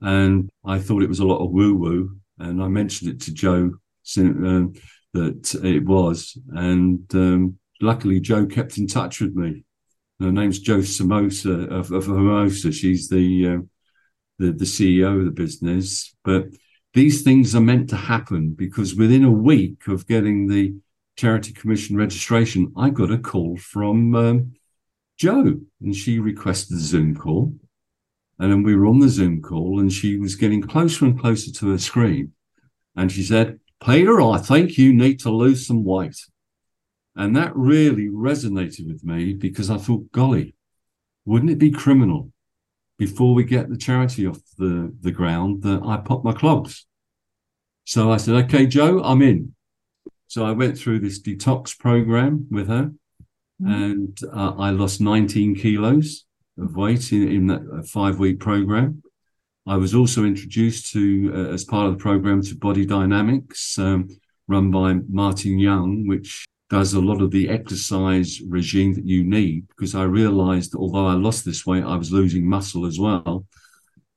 And 0.00 0.48
I 0.64 0.78
thought 0.78 1.02
it 1.02 1.08
was 1.08 1.20
a 1.20 1.26
lot 1.26 1.44
of 1.44 1.50
woo 1.50 1.74
woo. 1.74 2.16
And 2.38 2.62
I 2.62 2.68
mentioned 2.68 3.10
it 3.10 3.20
to 3.22 3.32
Joe 3.32 3.72
um, 4.18 4.74
that 5.12 5.54
it 5.64 5.84
was. 5.84 6.38
And 6.54 7.02
um, 7.14 7.58
luckily, 7.80 8.20
Joe 8.20 8.46
kept 8.46 8.78
in 8.78 8.86
touch 8.86 9.20
with 9.20 9.34
me. 9.34 9.64
Her 10.20 10.32
name's 10.32 10.60
Joe 10.60 10.78
Samosa 10.78 11.70
of, 11.70 11.92
of 11.92 12.06
Hermosa. 12.06 12.72
She's 12.72 13.08
the, 13.08 13.46
uh, 13.46 13.58
the 14.38 14.52
the 14.52 14.64
CEO 14.64 15.18
of 15.18 15.24
the 15.24 15.30
business. 15.30 16.14
But 16.24 16.46
these 16.96 17.20
things 17.20 17.54
are 17.54 17.60
meant 17.60 17.90
to 17.90 17.96
happen 17.96 18.54
because 18.54 18.94
within 18.94 19.22
a 19.22 19.30
week 19.30 19.86
of 19.86 20.06
getting 20.06 20.48
the 20.48 20.74
Charity 21.14 21.52
Commission 21.52 21.94
registration, 21.94 22.72
I 22.74 22.88
got 22.88 23.10
a 23.10 23.18
call 23.18 23.58
from 23.58 24.14
um, 24.14 24.54
Joe, 25.18 25.60
and 25.82 25.94
she 25.94 26.18
requested 26.18 26.78
a 26.78 26.80
Zoom 26.80 27.14
call. 27.14 27.52
And 28.38 28.50
then 28.50 28.62
we 28.62 28.74
were 28.74 28.86
on 28.86 29.00
the 29.00 29.10
Zoom 29.10 29.42
call, 29.42 29.78
and 29.78 29.92
she 29.92 30.16
was 30.16 30.36
getting 30.36 30.62
closer 30.62 31.04
and 31.04 31.20
closer 31.20 31.52
to 31.52 31.72
her 31.72 31.78
screen. 31.78 32.32
And 32.96 33.12
she 33.12 33.22
said, 33.22 33.60
Peter, 33.84 34.22
I 34.22 34.38
think 34.38 34.78
you 34.78 34.94
need 34.94 35.20
to 35.20 35.30
lose 35.30 35.66
some 35.66 35.84
weight. 35.84 36.16
And 37.14 37.36
that 37.36 37.54
really 37.54 38.08
resonated 38.08 38.88
with 38.88 39.04
me 39.04 39.34
because 39.34 39.68
I 39.68 39.76
thought, 39.76 40.12
golly, 40.12 40.54
wouldn't 41.26 41.52
it 41.52 41.58
be 41.58 41.70
criminal 41.70 42.32
before 42.98 43.34
we 43.34 43.44
get 43.44 43.68
the 43.68 43.76
charity 43.76 44.26
off 44.26 44.38
the, 44.58 44.94
the 45.00 45.10
ground 45.10 45.62
that 45.62 45.82
I 45.84 45.98
pop 45.98 46.24
my 46.24 46.32
clogs? 46.32 46.86
So 47.84 48.10
I 48.10 48.16
said, 48.16 48.34
okay, 48.44 48.66
Joe, 48.66 49.02
I'm 49.02 49.22
in. 49.22 49.54
So 50.28 50.44
I 50.44 50.52
went 50.52 50.76
through 50.76 51.00
this 51.00 51.20
detox 51.20 51.78
program 51.78 52.46
with 52.50 52.68
her 52.68 52.92
mm-hmm. 53.62 53.72
and 53.72 54.18
uh, 54.32 54.54
I 54.58 54.70
lost 54.70 55.00
19 55.00 55.54
kilos 55.54 56.24
of 56.58 56.76
weight 56.76 57.12
in, 57.12 57.28
in 57.28 57.46
that 57.46 57.88
five 57.88 58.18
week 58.18 58.40
program. 58.40 59.02
I 59.66 59.76
was 59.76 59.94
also 59.94 60.24
introduced 60.24 60.92
to, 60.92 61.32
uh, 61.34 61.52
as 61.52 61.64
part 61.64 61.86
of 61.86 61.92
the 61.92 62.02
program, 62.02 62.42
to 62.42 62.56
Body 62.56 62.86
Dynamics, 62.86 63.78
um, 63.78 64.08
run 64.46 64.70
by 64.70 64.94
Martin 65.08 65.58
Young, 65.58 66.06
which 66.06 66.44
does 66.68 66.94
a 66.94 67.00
lot 67.00 67.22
of 67.22 67.30
the 67.30 67.48
exercise 67.48 68.40
regime 68.48 68.94
that 68.94 69.06
you 69.06 69.24
need. 69.24 69.68
Because 69.68 69.94
I 69.94 70.02
realized 70.04 70.72
that 70.72 70.78
although 70.78 71.06
I 71.06 71.14
lost 71.14 71.44
this 71.44 71.64
weight, 71.66 71.84
I 71.84 71.96
was 71.96 72.12
losing 72.12 72.48
muscle 72.48 72.86
as 72.86 72.98
well. 72.98 73.46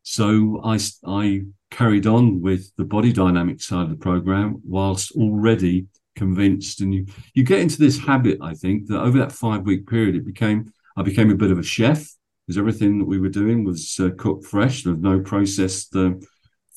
So 0.04 0.62
I, 0.64 0.80
I 1.06 1.42
carried 1.70 2.08
on 2.08 2.42
with 2.42 2.72
the 2.78 2.86
body 2.86 3.14
dynamic 3.14 3.62
side 3.62 3.84
of 3.84 3.90
the 3.92 3.96
program 3.96 4.62
whilst 4.66 5.12
already 5.12 5.88
convinced. 6.16 6.82
And 6.82 6.94
you, 6.94 7.06
you 7.34 7.44
get 7.44 7.60
into 7.60 7.80
this 7.80 8.00
habit, 8.00 8.40
I 8.42 8.54
think, 8.54 8.88
that 8.88 9.00
over 9.00 9.20
that 9.20 9.32
five 9.32 9.66
week 9.66 9.88
period, 9.88 10.16
it 10.16 10.26
became, 10.26 10.72
I 10.98 11.04
became 11.04 11.30
a 11.30 11.36
bit 11.36 11.52
of 11.52 11.60
a 11.60 11.64
chef 11.64 12.08
because 12.46 12.58
everything 12.58 12.98
that 12.98 13.06
we 13.06 13.20
were 13.20 13.30
doing 13.30 13.64
was 13.64 14.00
uh, 14.00 14.10
cooked 14.18 14.46
fresh. 14.46 14.84
There 14.84 14.94
was 14.94 15.02
no 15.02 15.20
processed 15.20 15.96
uh, 15.96 16.14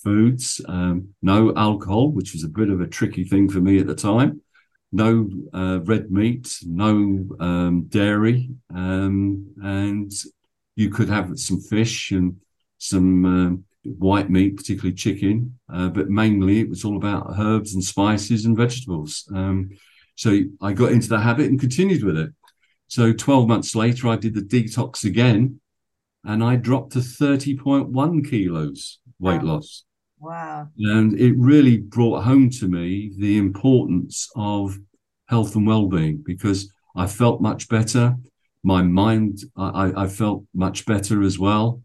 foods, 0.03 0.61
um, 0.69 1.09
no 1.23 1.55
alcohol, 1.57 2.13
which 2.13 2.35
was 2.35 2.45
a 2.45 2.49
bit 2.49 2.69
of 2.69 2.81
a 2.81 2.87
tricky 2.87 3.25
thing 3.25 3.49
for 3.49 3.61
me 3.61 3.79
at 3.79 3.87
the 3.87 3.95
time. 3.95 4.43
No 4.93 5.29
uh, 5.55 5.81
red 5.85 6.11
meat, 6.11 6.55
no 6.67 7.27
um, 7.41 7.87
dairy, 7.89 8.51
um, 8.75 9.47
and 9.63 10.13
you 10.77 10.91
could 10.91 11.09
have 11.09 11.39
some 11.39 11.61
fish 11.61 12.11
and 12.11 12.37
some 12.79 13.25
um, 13.25 13.65
white 13.85 14.31
meat, 14.31 14.57
particularly 14.57 14.95
chicken, 14.95 15.59
uh, 15.73 15.89
but 15.89 16.09
mainly 16.09 16.61
it 16.61 16.69
was 16.69 16.85
all 16.85 16.97
about 16.97 17.35
herbs 17.39 17.75
and 17.75 17.83
spices 17.83 18.45
and 18.45 18.57
vegetables. 18.57 19.29
Um, 19.35 19.71
so 20.15 20.41
I 20.61 20.73
got 20.73 20.93
into 20.93 21.09
the 21.09 21.21
habit 21.21 21.47
and 21.47 21.59
continued 21.59 22.05
with 22.05 22.17
it. 22.19 22.31
So 22.89 23.13
12 23.13 23.49
months 23.49 23.75
later, 23.75 24.09
I 24.09 24.17
did 24.17 24.35
the 24.35 24.43
detox 24.43 25.05
again 25.05 25.61
and 26.25 26.45
I 26.45 26.57
dropped 26.57 26.93
to 26.93 26.99
30.1 26.99 28.29
kilos 28.29 28.99
weight 29.19 29.43
wow. 29.43 29.55
loss. 29.55 29.85
Wow. 30.23 30.69
And 30.79 31.19
it 31.19 31.35
really 31.37 31.79
brought 31.79 32.23
home 32.23 32.49
to 32.51 32.69
me 32.69 33.13
the 33.19 33.39
importance 33.39 34.31
of 34.37 34.79
health 35.27 35.57
and 35.57 35.67
well 35.67 35.89
being 35.89 36.23
because 36.25 36.73
I 36.95 37.09
felt 37.09 37.43
much 37.43 37.69
better. 37.69 38.15
My 38.63 38.83
mind, 38.83 39.41
I, 39.57 39.93
I 39.97 40.07
felt 40.07 40.45
much 40.55 40.87
better 40.87 41.23
as 41.23 41.41
well. 41.41 41.83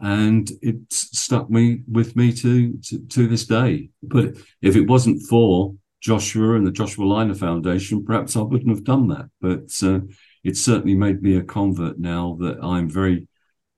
And 0.00 0.50
it 0.62 0.76
stuck 0.90 1.48
me 1.48 1.82
with 1.90 2.16
me 2.16 2.32
to, 2.32 2.76
to, 2.76 2.98
to 2.98 3.28
this 3.28 3.46
day. 3.46 3.90
But 4.02 4.36
if 4.60 4.74
it 4.74 4.88
wasn't 4.88 5.22
for 5.22 5.74
Joshua 6.00 6.56
and 6.56 6.66
the 6.66 6.72
Joshua 6.72 7.04
Lynagh 7.04 7.38
Foundation, 7.38 8.04
perhaps 8.04 8.36
I 8.36 8.40
wouldn't 8.40 8.68
have 8.68 8.84
done 8.84 9.06
that. 9.08 9.30
But 9.40 9.70
uh, 9.88 10.00
it 10.42 10.56
certainly 10.56 10.96
made 10.96 11.22
me 11.22 11.36
a 11.36 11.42
convert 11.42 11.98
now 12.00 12.36
that 12.40 12.58
I'm 12.62 12.90
very 12.90 13.28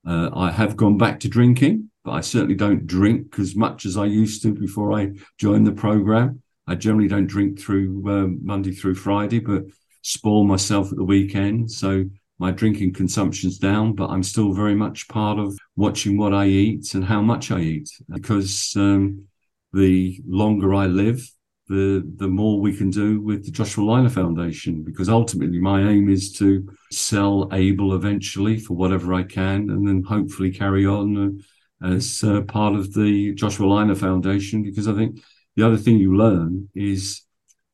uh, 0.07 0.31
I 0.33 0.51
have 0.51 0.77
gone 0.77 0.97
back 0.97 1.21
to 1.21 1.29
drinking, 1.29 1.88
I 2.11 2.21
certainly 2.21 2.55
don't 2.55 2.87
drink 2.87 3.39
as 3.39 3.57
much 3.57 3.87
as 3.87 3.97
I 3.97 4.05
used 4.05 4.43
to 4.43 4.55
before 4.55 4.93
I 4.93 5.13
joined 5.39 5.67
the 5.67 5.73
program. 5.73 6.43
I 6.67 6.75
generally 6.75 7.09
don't 7.09 7.27
drink 7.27 7.59
through 7.59 8.09
um, 8.09 8.41
Monday 8.43 8.73
through 8.73 8.97
Friday, 8.97 9.39
but 9.39 9.65
spoil 10.03 10.45
myself 10.45 10.91
at 10.91 10.99
the 10.99 11.05
weekend. 11.05 11.71
So 11.71 12.05
my 12.39 12.51
drinking 12.51 12.93
consumption's 12.93 13.59
down, 13.59 13.95
but 13.95 14.11
I'm 14.11 14.23
still 14.23 14.53
very 14.53 14.75
much 14.75 15.09
part 15.09 15.39
of 15.39 15.57
watching 15.77 16.17
what 16.17 16.33
I 16.33 16.47
eat 16.47 16.95
and 16.95 17.05
how 17.05 17.21
much 17.21 17.51
I 17.51 17.61
eat 17.61 17.91
because 18.09 18.75
um, 18.77 19.25
the 19.73 20.21
longer 20.27 20.75
I 20.75 20.87
live, 20.87 21.21
the 21.69 22.03
the 22.17 22.29
more 22.29 22.61
we 22.61 22.75
can 22.75 22.91
do 22.91 23.21
with 23.21 23.45
the 23.45 23.51
Joshua 23.51 23.85
Lynagh 23.85 24.13
Foundation 24.13 24.83
because 24.83 25.09
ultimately 25.09 25.59
my 25.59 25.83
aim 25.83 26.09
is 26.09 26.33
to 26.35 26.67
sell 26.91 27.49
Able 27.53 27.95
eventually 27.95 28.59
for 28.59 28.75
whatever 28.75 29.13
I 29.13 29.23
can 29.23 29.69
and 29.71 29.87
then 29.87 30.03
hopefully 30.03 30.51
carry 30.51 30.87
on 30.87 31.17
uh, 31.19 31.43
as 31.83 32.23
uh, 32.25 32.43
part 32.43 32.75
of 32.75 32.95
the 32.95 33.35
Joshua 33.35 33.67
Lynagh 33.67 33.99
Foundation 33.99 34.63
because 34.63 34.89
I 34.89 34.95
think 34.95 35.21
the 35.57 35.67
other 35.67 35.77
thing 35.77 35.99
you 35.99 36.17
learn 36.17 36.69
is 36.75 37.23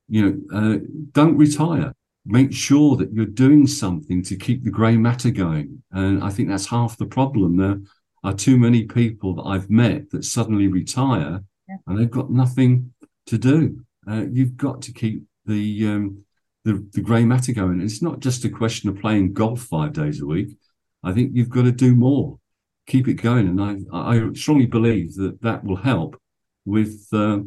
you 0.09 0.23
know 0.23 0.59
uh, 0.59 0.79
don't 1.13 1.37
retire 1.37 1.95
make 2.27 2.53
sure 2.53 2.97
that 2.97 3.13
you're 3.13 3.27
doing 3.27 3.67
something 3.67 4.23
to 4.23 4.37
keep 4.37 4.65
the 4.65 4.71
grey 4.71 4.97
matter 4.97 5.31
going 5.31 5.83
and 5.93 6.23
I 6.23 6.31
think 6.31 6.49
that's 6.49 6.67
half 6.67 6.97
the 6.97 7.07
problem 7.07 7.57
there 7.57 7.81
are 8.23 8.33
too 8.33 8.57
many 8.57 8.85
people 8.85 9.35
that 9.35 9.43
I've 9.43 9.71
met 9.71 10.11
that 10.11 10.25
suddenly 10.25 10.69
retire 10.69 11.43
yeah. 11.69 11.77
and 11.87 11.99
they've 11.99 12.11
got 12.11 12.31
nothing 12.31 12.93
to 13.27 13.39
do. 13.39 13.85
Uh, 14.09 14.25
you've 14.31 14.57
got 14.57 14.83
to 14.83 14.93
keep 14.93 15.25
the 15.47 15.87
um, 15.87 16.25
the, 16.65 16.87
the 16.93 17.03
grey 17.03 17.25
matter 17.25 17.53
going. 17.53 17.73
And 17.73 17.83
it's 17.83 18.03
not 18.03 18.21
just 18.21 18.45
a 18.45 18.49
question 18.49 18.89
of 18.89 18.99
playing 18.99 19.35
golf 19.35 19.61
five 19.61 19.93
days 19.93 20.21
a 20.21 20.27
week. 20.27 20.57
I 21.03 21.13
think 21.13 21.33
you've 21.35 21.51
got 21.51 21.63
to 21.63 21.73
do 21.73 21.95
more, 21.95 22.39
keep 22.87 23.09
it 23.09 23.15
going, 23.15 23.49
and 23.49 23.61
I 23.61 23.77
I 23.93 24.33
strongly 24.35 24.67
believe 24.67 25.15
that 25.15 25.41
that 25.43 25.65
will 25.65 25.77
help 25.77 26.21
with 26.65 27.07
uh, 27.13 27.41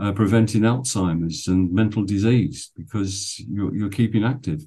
uh, 0.00 0.12
preventing 0.12 0.62
Alzheimer's 0.62 1.46
and 1.48 1.72
mental 1.72 2.04
disease 2.04 2.70
because 2.76 3.38
you're, 3.38 3.74
you're 3.74 3.90
keeping 3.90 4.24
active. 4.24 4.62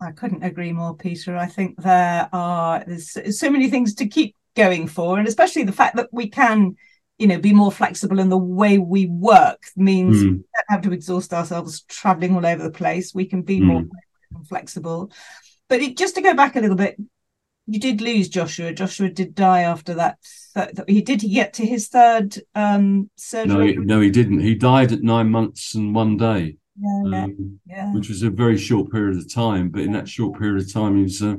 I 0.00 0.12
couldn't 0.12 0.42
agree 0.42 0.72
more, 0.72 0.94
Peter. 0.94 1.36
I 1.36 1.46
think 1.46 1.80
there 1.80 2.28
are 2.32 2.84
there's 2.86 3.38
so 3.38 3.50
many 3.50 3.70
things 3.70 3.94
to 3.96 4.06
keep 4.06 4.36
going 4.54 4.86
for, 4.86 5.18
and 5.18 5.26
especially 5.26 5.64
the 5.64 5.72
fact 5.72 5.96
that 5.96 6.08
we 6.12 6.28
can, 6.28 6.76
you 7.18 7.26
know, 7.26 7.38
be 7.38 7.52
more 7.52 7.72
flexible 7.72 8.18
in 8.18 8.28
the 8.28 8.38
way 8.38 8.78
we 8.78 9.06
work 9.06 9.62
means 9.76 10.16
mm. 10.16 10.22
we 10.22 10.28
don't 10.30 10.68
have 10.68 10.82
to 10.82 10.92
exhaust 10.92 11.32
ourselves 11.32 11.82
traveling 11.82 12.34
all 12.34 12.44
over 12.44 12.62
the 12.62 12.70
place. 12.70 13.14
We 13.14 13.26
can 13.26 13.42
be 13.42 13.60
mm. 13.60 13.66
more 13.66 13.84
flexible. 14.48 15.10
But 15.68 15.80
it, 15.80 15.96
just 15.96 16.16
to 16.16 16.20
go 16.20 16.34
back 16.34 16.56
a 16.56 16.60
little 16.60 16.76
bit, 16.76 16.96
you 17.66 17.80
did 17.80 18.00
lose 18.00 18.28
Joshua. 18.28 18.72
Joshua 18.72 19.08
did 19.08 19.34
die 19.34 19.62
after 19.62 19.94
that. 19.94 20.18
He 20.86 21.02
did 21.02 21.22
he 21.22 21.28
get 21.28 21.54
to 21.54 21.66
his 21.66 21.88
third 21.88 22.36
um, 22.54 23.10
surgery? 23.16 23.54
No, 23.54 23.60
he, 23.60 23.76
no, 23.76 24.00
he 24.00 24.10
didn't. 24.10 24.40
He 24.40 24.54
died 24.54 24.92
at 24.92 25.02
nine 25.02 25.30
months 25.30 25.74
and 25.74 25.94
one 25.94 26.16
day, 26.16 26.56
yeah, 26.78 27.22
um, 27.24 27.60
yeah. 27.66 27.92
which 27.92 28.08
was 28.08 28.22
a 28.22 28.30
very 28.30 28.56
short 28.56 28.92
period 28.92 29.16
of 29.16 29.32
time. 29.32 29.70
But 29.70 29.82
in 29.82 29.92
that 29.92 30.08
short 30.08 30.38
period 30.38 30.62
of 30.62 30.72
time, 30.72 30.96
he 30.96 31.02
was, 31.02 31.22
uh, 31.22 31.36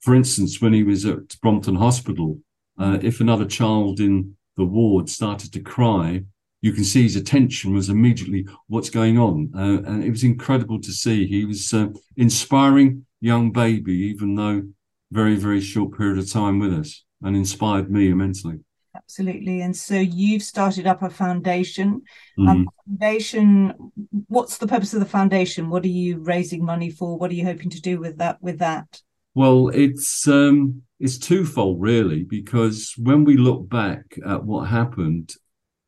for 0.00 0.14
instance, 0.14 0.60
when 0.60 0.72
he 0.72 0.82
was 0.82 1.04
at 1.04 1.40
Brompton 1.42 1.76
Hospital, 1.76 2.40
uh, 2.78 2.98
if 3.02 3.20
another 3.20 3.44
child 3.44 4.00
in 4.00 4.36
the 4.56 4.64
ward 4.64 5.08
started 5.08 5.52
to 5.52 5.60
cry, 5.60 6.22
you 6.60 6.72
can 6.72 6.84
see 6.84 7.02
his 7.02 7.16
attention 7.16 7.74
was 7.74 7.90
immediately 7.90 8.46
what's 8.68 8.90
going 8.90 9.18
on, 9.18 9.50
uh, 9.54 9.82
and 9.88 10.02
it 10.02 10.10
was 10.10 10.24
incredible 10.24 10.80
to 10.80 10.92
see. 10.92 11.26
He 11.26 11.44
was 11.44 11.72
uh, 11.72 11.88
inspiring 12.16 13.04
young 13.20 13.52
baby, 13.52 13.92
even 13.92 14.34
though 14.34 14.62
very, 15.10 15.36
very 15.36 15.60
short 15.60 15.96
period 15.96 16.18
of 16.18 16.30
time 16.30 16.58
with 16.58 16.72
us 16.72 17.04
and 17.22 17.36
inspired 17.36 17.90
me 17.90 18.10
immensely. 18.10 18.56
Absolutely. 18.96 19.60
And 19.60 19.76
so 19.76 19.96
you've 19.96 20.42
started 20.42 20.86
up 20.86 21.02
a 21.02 21.10
foundation. 21.10 22.02
Mm. 22.38 22.48
Um, 22.48 22.68
foundation, 22.86 23.92
what's 24.28 24.58
the 24.58 24.68
purpose 24.68 24.94
of 24.94 25.00
the 25.00 25.06
foundation? 25.06 25.68
What 25.68 25.84
are 25.84 25.88
you 25.88 26.18
raising 26.18 26.64
money 26.64 26.90
for? 26.90 27.18
What 27.18 27.30
are 27.30 27.34
you 27.34 27.44
hoping 27.44 27.70
to 27.70 27.80
do 27.80 27.98
with 27.98 28.18
that 28.18 28.40
with 28.40 28.60
that? 28.60 29.02
Well, 29.34 29.68
it's 29.68 30.28
um 30.28 30.82
it's 31.00 31.18
twofold 31.18 31.80
really, 31.80 32.22
because 32.22 32.94
when 32.96 33.24
we 33.24 33.36
look 33.36 33.68
back 33.68 34.16
at 34.24 34.44
what 34.44 34.68
happened, 34.68 35.34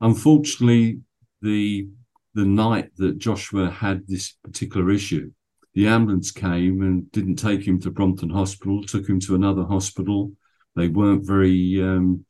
unfortunately 0.01 0.99
the 1.43 1.89
the 2.35 2.45
night 2.45 2.91
that 2.97 3.19
Joshua 3.19 3.71
had 3.71 4.03
this 4.09 4.35
particular 4.43 4.91
issue, 4.91 5.31
the 5.77 5.87
ambulance 5.87 6.31
came 6.31 6.81
and 6.81 7.13
didn't 7.13 7.37
take 7.37 7.67
him 7.67 7.79
to 7.83 7.91
Brompton 7.91 8.31
Hospital, 8.31 8.83
took 8.83 9.07
him 9.07 9.21
to 9.21 9.35
another 9.35 9.63
hospital. 9.63 10.33
They 10.75 10.89
weren't 10.89 11.27
very 11.27 11.83
um, 11.83 12.25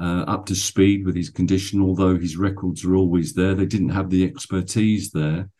uh, 0.00 0.22
up 0.28 0.46
to 0.46 0.54
speed 0.54 1.04
with 1.04 1.16
his 1.16 1.28
condition, 1.28 1.82
although 1.82 2.16
his 2.16 2.36
records 2.36 2.84
are 2.84 2.94
always 2.94 3.34
there. 3.34 3.56
They 3.56 3.66
didn't 3.66 3.88
have 3.88 4.10
the 4.10 4.24
expertise 4.24 5.10
there. 5.10 5.50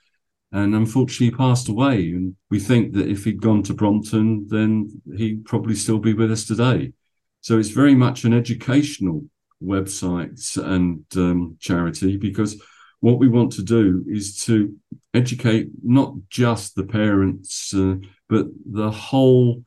And 0.53 0.77
unfortunately, 0.77 1.27
he 1.27 1.33
passed 1.33 1.68
away. 1.68 2.11
And 2.11 2.37
we 2.53 2.61
think 2.61 2.92
that 2.92 3.09
if 3.09 3.25
he'd 3.25 3.42
gone 3.42 3.64
to 3.64 3.75
Brompton, 3.75 4.47
then 4.49 5.03
he'd 5.16 5.44
probably 5.44 5.75
still 5.75 5.99
be 5.99 6.14
with 6.14 6.31
us 6.31 6.47
today. 6.47 6.92
So 7.40 7.59
it's 7.59 7.70
very 7.70 7.97
much 7.97 8.23
an 8.23 8.33
educational 8.33 9.25
website 9.61 10.57
and 10.57 11.05
um, 11.16 11.57
charity 11.59 12.16
because 12.16 12.62
what 13.05 13.19
we 13.19 13.29
want 13.29 13.53
to 13.53 13.62
do 13.62 14.03
is 14.09 14.43
to 14.47 14.75
educate 15.12 15.69
not 15.83 16.14
just 16.31 16.75
the 16.75 16.85
parents, 16.85 17.75
uh, 17.75 17.97
but 18.31 18.47
the 18.64 18.90
whole 18.90 19.62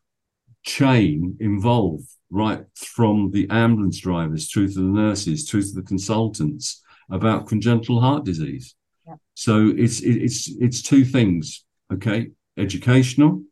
chain 0.63 1.37
involved, 1.39 2.09
right 2.31 2.65
from 2.73 3.29
the 3.29 3.47
ambulance 3.51 3.99
drivers 3.99 4.49
through 4.49 4.69
to 4.69 4.79
the 4.79 4.93
nurses, 5.03 5.47
through 5.47 5.61
to 5.61 5.75
the 5.75 5.83
consultants 5.83 6.81
about 7.11 7.45
congenital 7.45 8.01
heart 8.01 8.25
disease. 8.25 8.73
Yeah. 9.05 9.17
So 9.35 9.71
it's 9.83 10.01
it's 10.01 10.49
it's 10.59 10.81
two 10.81 11.05
things, 11.05 11.63
okay? 11.93 12.31
Educational, 12.57 13.43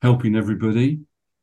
helping 0.00 0.34
everybody. 0.34 1.00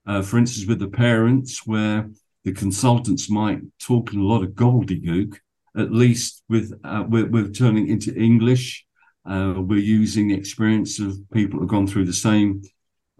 Uh, 0.07 0.23
for 0.23 0.39
instance, 0.39 0.65
with 0.67 0.79
the 0.79 0.95
parents, 1.07 1.67
where 1.67 2.09
the 2.43 2.53
consultants 2.53 3.29
might 3.29 3.61
talk 3.77 4.13
in 4.13 4.19
a 4.19 4.29
lot 4.33 4.43
of 4.43 4.55
gobbledygook, 4.63 5.37
at 5.77 5.91
least 5.91 6.43
with 6.49 6.73
uh, 6.83 7.03
we're, 7.07 7.27
we're, 7.27 7.49
turning 7.49 7.87
into 7.87 8.13
English. 8.15 8.85
Uh, 9.25 9.53
we're 9.57 9.79
using 9.79 10.27
the 10.27 10.35
experience 10.35 10.99
of 10.99 11.17
people 11.31 11.59
who've 11.59 11.69
gone 11.69 11.87
through 11.87 12.05
the 12.05 12.13
same 12.13 12.61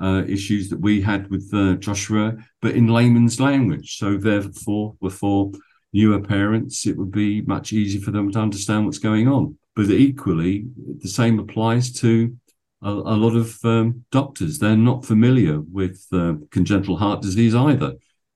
uh, 0.02 0.24
issues 0.28 0.70
that 0.70 0.80
we 0.80 1.02
had 1.02 1.30
with 1.30 1.50
uh, 1.54 1.76
Joshua, 1.76 2.36
but 2.62 2.76
in 2.76 2.88
layman's 2.88 3.40
language. 3.40 3.98
So 3.98 4.18
therefore, 4.18 4.96
for 5.12 5.52
newer 5.94 6.20
parents, 6.20 6.86
it 6.86 6.98
would 6.98 7.12
be 7.12 7.42
much 7.42 7.72
easier 7.72 8.02
for 8.02 8.12
them 8.12 8.32
to 8.32 8.40
understand 8.40 8.86
what's 8.86 8.98
going 8.98 9.28
on. 9.28 9.58
But 9.76 9.90
equally, 9.90 10.66
the 11.00 11.10
same 11.10 11.40
applies 11.40 11.92
to 12.02 12.36
a, 12.82 12.90
a 12.90 13.18
lot 13.18 13.36
of 13.36 13.58
um, 13.64 14.04
doctors. 14.12 14.60
They're 14.60 14.76
not 14.76 15.06
familiar 15.06 15.62
with 15.62 16.06
uh, 16.12 16.34
congenital 16.52 16.98
heart 16.98 17.22
disease 17.22 17.56
either. 17.56 17.94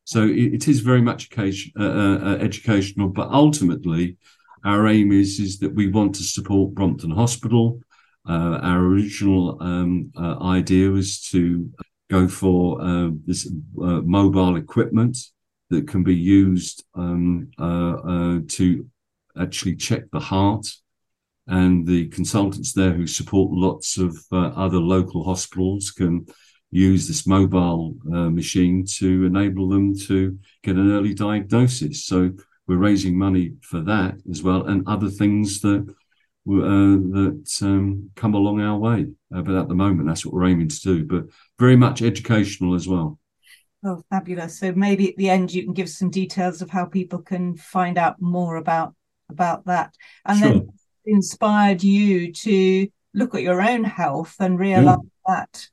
So 0.07 0.23
it, 0.23 0.53
it 0.53 0.67
is 0.69 0.79
very 0.79 1.01
much 1.01 1.25
occasion, 1.25 1.73
uh, 1.77 1.83
uh, 1.83 2.19
uh, 2.29 2.37
educational, 2.39 3.09
but 3.09 3.29
ultimately, 3.29 4.15
our 4.63 4.87
aim 4.87 5.11
is 5.11 5.37
is 5.37 5.59
that 5.59 5.75
we 5.75 5.87
want 5.89 6.15
to 6.15 6.23
support 6.23 6.73
Brompton 6.73 7.11
Hospital. 7.11 7.81
Uh, 8.25 8.57
our 8.63 8.79
original 8.79 9.61
um, 9.61 10.09
uh, 10.17 10.41
idea 10.41 10.89
was 10.89 11.19
to 11.31 11.69
go 12.09 12.25
for 12.25 12.81
uh, 12.81 13.09
this 13.25 13.51
mobile 13.75 14.55
equipment 14.55 15.17
that 15.71 15.89
can 15.89 16.03
be 16.03 16.15
used 16.15 16.85
um, 16.95 17.51
to 18.47 18.87
actually 19.37 19.75
check 19.75 20.03
the 20.13 20.21
heart. 20.21 20.65
And 21.47 21.85
the 21.85 22.07
consultants 22.07 22.71
there 22.71 22.93
who 22.93 23.07
support 23.07 23.51
lots 23.51 23.97
of 23.97 24.17
other 24.31 24.79
local 24.79 25.25
hospitals 25.25 25.91
can 25.91 26.27
use 26.71 27.07
this 27.07 27.25
mobile 27.25 27.95
uh, 28.07 28.29
machine 28.29 28.85
to 28.97 29.25
enable 29.25 29.69
them 29.69 29.97
to 29.97 30.37
get 30.63 30.75
an 30.75 30.91
early 30.91 31.13
diagnosis. 31.13 32.05
So 32.05 32.31
we're 32.67 32.77
raising 32.77 33.17
money 33.17 33.53
for 33.61 33.81
that 33.81 34.15
as 34.29 34.43
well, 34.43 34.65
and 34.65 34.87
other 34.87 35.09
things 35.09 35.61
that 35.61 35.85
uh, 36.49 36.97
that 37.13 37.59
um, 37.61 38.09
come 38.15 38.33
along 38.33 38.61
our 38.61 38.77
way. 38.77 39.07
Uh, 39.33 39.41
but 39.41 39.55
at 39.55 39.67
the 39.67 39.75
moment, 39.75 40.07
that's 40.07 40.25
what 40.25 40.33
we're 40.33 40.47
aiming 40.47 40.69
to 40.69 40.79
do. 40.81 41.05
But 41.05 41.25
very 41.59 41.75
much 41.75 42.01
educational 42.01 42.75
as 42.75 42.87
well. 42.87 43.19
Oh, 43.85 44.03
fabulous! 44.09 44.59
So 44.59 44.73
maybe 44.73 45.09
at 45.09 45.17
the 45.17 45.29
end 45.29 45.53
you 45.53 45.63
can 45.63 45.73
give 45.73 45.89
some 45.89 46.09
details 46.09 46.61
of 46.61 46.69
how 46.69 46.85
people 46.85 47.19
can 47.19 47.55
find 47.55 47.97
out 47.97 48.21
more 48.21 48.57
about 48.57 48.93
about 49.29 49.65
that, 49.65 49.93
and 50.25 50.39
sure. 50.39 50.49
then 50.49 50.73
inspired 51.05 51.83
you 51.83 52.33
to 52.33 52.87
look 53.13 53.33
at 53.33 53.41
your 53.41 53.61
own 53.61 53.83
health 53.83 54.35
and 54.39 54.59
realize 54.59 54.97
yeah. 55.27 55.35
that 55.35 55.67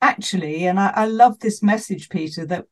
actually, 0.00 0.66
and 0.66 0.78
I, 0.78 0.92
I 0.94 1.06
love 1.06 1.38
this 1.38 1.62
message, 1.62 2.08
Peter, 2.08 2.46
that 2.46 2.66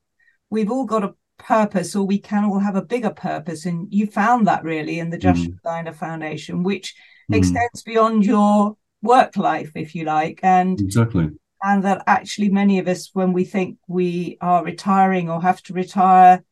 we've 0.50 0.70
all 0.70 0.86
got 0.86 1.04
a 1.04 1.14
purpose 1.38 1.94
or 1.94 2.06
we 2.06 2.18
can 2.18 2.44
all 2.44 2.58
have 2.58 2.76
a 2.76 2.82
bigger 2.82 3.10
purpose. 3.10 3.64
And 3.64 3.86
you 3.90 4.06
found 4.06 4.46
that 4.46 4.64
really 4.64 4.98
in 4.98 5.10
the 5.10 5.18
Joshua 5.18 5.52
mm. 5.64 5.94
Foundation, 5.94 6.62
which 6.62 6.94
mm. 7.30 7.36
extends 7.36 7.82
beyond 7.82 8.26
your 8.26 8.76
work 9.02 9.36
life, 9.36 9.72
if 9.74 9.94
you 9.94 10.04
like. 10.04 10.40
And 10.42 10.80
exactly. 10.80 11.30
And 11.62 11.82
that 11.84 12.04
actually 12.06 12.50
many 12.50 12.78
of 12.78 12.86
us, 12.86 13.10
when 13.12 13.32
we 13.32 13.44
think 13.44 13.78
we 13.88 14.38
are 14.40 14.64
retiring 14.64 15.28
or 15.28 15.42
have 15.42 15.62
to 15.64 15.72
retire, 15.72 16.44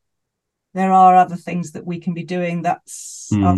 there 0.73 0.91
are 0.91 1.15
other 1.15 1.37
things 1.37 1.71
that 1.71 1.85
we 1.85 1.99
can 1.99 2.13
be 2.13 2.23
doing 2.23 2.61
that's 2.61 3.29
mm. 3.31 3.45
are, 3.45 3.57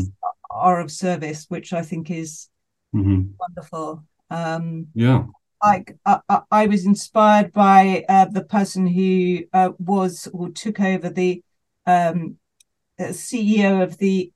are, 0.52 0.80
of 0.80 0.92
service, 0.92 1.46
which 1.50 1.74
I 1.74 1.82
think 1.82 2.12
is 2.12 2.50
mm-hmm. 2.96 3.32
wonderful. 3.40 4.04
Um, 4.30 4.88
yeah 4.94 5.24
like 5.64 5.98
uh, 6.06 6.20
I 6.52 6.68
was 6.68 6.86
inspired 6.86 7.52
by 7.52 8.06
uh, 8.08 8.26
the 8.26 8.44
person 8.44 8.88
who 8.88 9.40
uh, 9.54 9.72
was 9.78 10.28
or 10.34 10.50
took 10.50 10.80
over 10.80 11.10
the 11.10 11.44
um, 11.86 12.38
uh, 13.00 13.06
CEO 13.06 13.84
of 13.84 13.98
the 13.98 14.32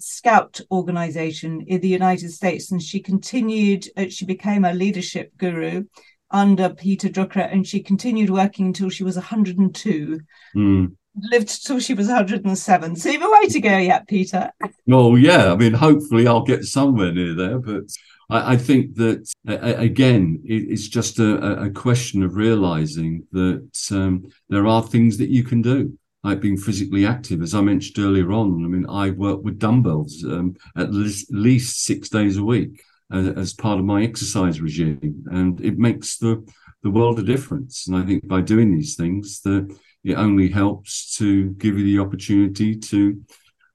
Scout 0.00 0.60
organization 0.70 1.64
in 1.66 1.80
the 1.80 1.88
United 1.88 2.30
States, 2.30 2.70
and 2.70 2.80
she 2.80 3.00
continued. 3.00 3.88
Uh, 3.96 4.06
she 4.08 4.24
became 4.24 4.64
a 4.64 4.72
leadership 4.72 5.32
guru 5.36 5.84
under 6.30 6.68
Peter 6.68 7.08
Drucker, 7.08 7.52
and 7.52 7.66
she 7.66 7.82
continued 7.82 8.30
working 8.30 8.66
until 8.66 8.90
she 8.90 9.02
was 9.02 9.16
102. 9.16 10.20
Mm. 10.54 10.96
Lived 11.32 11.66
till 11.66 11.80
she 11.80 11.94
was 11.94 12.06
107. 12.06 12.94
So 12.94 13.08
you've 13.08 13.22
a 13.22 13.28
way 13.28 13.48
to 13.48 13.60
go 13.60 13.76
yet, 13.76 14.06
Peter. 14.06 14.52
Well, 14.86 15.18
yeah. 15.18 15.52
I 15.52 15.56
mean, 15.56 15.72
hopefully, 15.72 16.28
I'll 16.28 16.44
get 16.44 16.64
somewhere 16.64 17.12
near 17.12 17.34
there, 17.34 17.58
but 17.58 17.84
I, 18.30 18.54
I 18.54 18.56
think 18.56 18.94
that 18.96 19.30
again, 19.46 20.40
it's 20.44 20.88
just 20.88 21.18
a, 21.18 21.62
a, 21.62 21.70
question 21.70 22.22
of 22.22 22.36
realizing 22.36 23.26
that 23.32 23.88
um, 23.90 24.28
there 24.48 24.66
are 24.66 24.82
things 24.82 25.18
that 25.18 25.30
you 25.30 25.44
can 25.44 25.62
do, 25.62 25.98
like 26.22 26.40
being 26.40 26.56
physically 26.56 27.06
active. 27.06 27.42
As 27.42 27.54
I 27.54 27.60
mentioned 27.60 28.04
earlier 28.04 28.32
on, 28.32 28.64
I 28.64 28.68
mean, 28.68 28.86
I 28.88 29.10
work 29.10 29.42
with 29.42 29.58
dumbbells 29.58 30.24
um, 30.24 30.56
at 30.76 30.92
least 30.92 31.84
six 31.84 32.08
days 32.08 32.36
a 32.36 32.44
week 32.44 32.82
as, 33.12 33.28
as 33.28 33.54
part 33.54 33.78
of 33.78 33.84
my 33.84 34.02
exercise 34.02 34.60
regime, 34.60 35.24
and 35.30 35.60
it 35.60 35.78
makes 35.78 36.18
the 36.18 36.46
the 36.82 36.90
world 36.90 37.18
a 37.18 37.24
difference. 37.24 37.88
And 37.88 37.96
I 37.96 38.06
think 38.06 38.28
by 38.28 38.40
doing 38.40 38.72
these 38.72 38.94
things, 38.94 39.40
that 39.40 39.76
it 40.04 40.14
only 40.14 40.48
helps 40.48 41.16
to 41.16 41.50
give 41.50 41.76
you 41.76 41.84
the 41.84 41.98
opportunity 41.98 42.76
to 42.76 43.20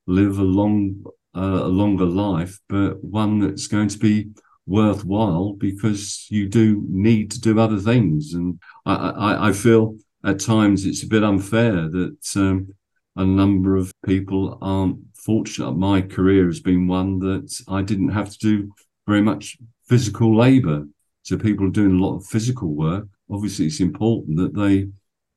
live 0.07 0.39
a 0.39 0.43
long 0.43 1.03
a 1.35 1.67
longer 1.67 2.05
life, 2.05 2.59
but 2.69 3.03
one 3.03 3.39
that's 3.39 3.67
going 3.67 3.87
to 3.87 3.97
be 3.97 4.29
worthwhile 4.65 5.53
because 5.53 6.25
you 6.29 6.47
do 6.47 6.85
need 6.89 7.31
to 7.31 7.41
do 7.41 7.59
other 7.59 7.79
things. 7.79 8.33
And 8.33 8.59
I, 8.85 8.93
I, 8.93 9.49
I 9.49 9.53
feel 9.53 9.97
at 10.23 10.39
times 10.39 10.85
it's 10.85 11.03
a 11.03 11.07
bit 11.07 11.23
unfair 11.23 11.89
that 11.89 12.17
um, 12.35 12.73
a 13.15 13.25
number 13.25 13.75
of 13.75 13.91
people 14.05 14.57
aren't 14.61 14.99
fortunate. 15.15 15.73
My 15.73 16.01
career 16.01 16.45
has 16.45 16.59
been 16.59 16.87
one 16.87 17.19
that 17.19 17.61
I 17.67 17.81
didn't 17.81 18.09
have 18.09 18.31
to 18.31 18.37
do 18.39 18.73
very 19.07 19.21
much 19.21 19.57
physical 19.87 20.35
labor. 20.35 20.85
So 21.23 21.37
people 21.37 21.69
doing 21.69 21.99
a 21.99 22.03
lot 22.03 22.17
of 22.17 22.25
physical 22.25 22.69
work. 22.69 23.07
Obviously, 23.31 23.65
it's 23.65 23.79
important 23.79 24.37
that 24.37 24.53
they 24.53 24.89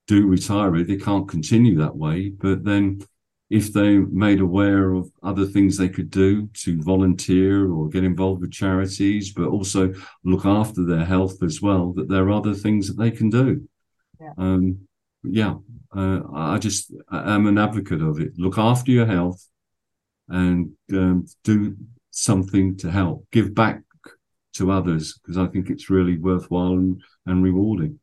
do 0.06 0.26
retire. 0.26 0.82
They 0.82 0.96
can't 0.96 1.28
continue 1.28 1.76
that 1.76 1.96
way, 1.96 2.30
but 2.30 2.64
then 2.64 3.02
if 3.48 3.72
they 3.72 3.98
made 3.98 4.40
aware 4.40 4.92
of 4.92 5.10
other 5.22 5.46
things 5.46 5.76
they 5.76 5.88
could 5.88 6.10
do 6.10 6.48
to 6.48 6.82
volunteer 6.82 7.70
or 7.70 7.88
get 7.88 8.02
involved 8.02 8.40
with 8.40 8.50
charities, 8.50 9.32
but 9.32 9.46
also 9.46 9.94
look 10.24 10.44
after 10.44 10.84
their 10.84 11.04
health 11.04 11.42
as 11.42 11.62
well, 11.62 11.92
that 11.92 12.08
there 12.08 12.24
are 12.24 12.32
other 12.32 12.54
things 12.54 12.88
that 12.88 12.96
they 12.96 13.10
can 13.10 13.30
do. 13.30 13.68
Yeah. 14.20 14.32
Um, 14.36 14.88
yeah, 15.22 15.54
uh, 15.94 16.20
I 16.32 16.58
just 16.58 16.92
am 17.12 17.46
an 17.46 17.58
advocate 17.58 18.02
of 18.02 18.20
it. 18.20 18.32
Look 18.36 18.58
after 18.58 18.90
your 18.90 19.06
health 19.06 19.44
and 20.28 20.72
um, 20.92 21.26
do 21.44 21.76
something 22.10 22.76
to 22.78 22.90
help, 22.90 23.26
give 23.30 23.54
back 23.54 23.82
to 24.54 24.72
others, 24.72 25.18
because 25.18 25.38
I 25.38 25.46
think 25.46 25.70
it's 25.70 25.90
really 25.90 26.18
worthwhile 26.18 26.72
and, 26.72 27.02
and 27.26 27.44
rewarding 27.44 28.00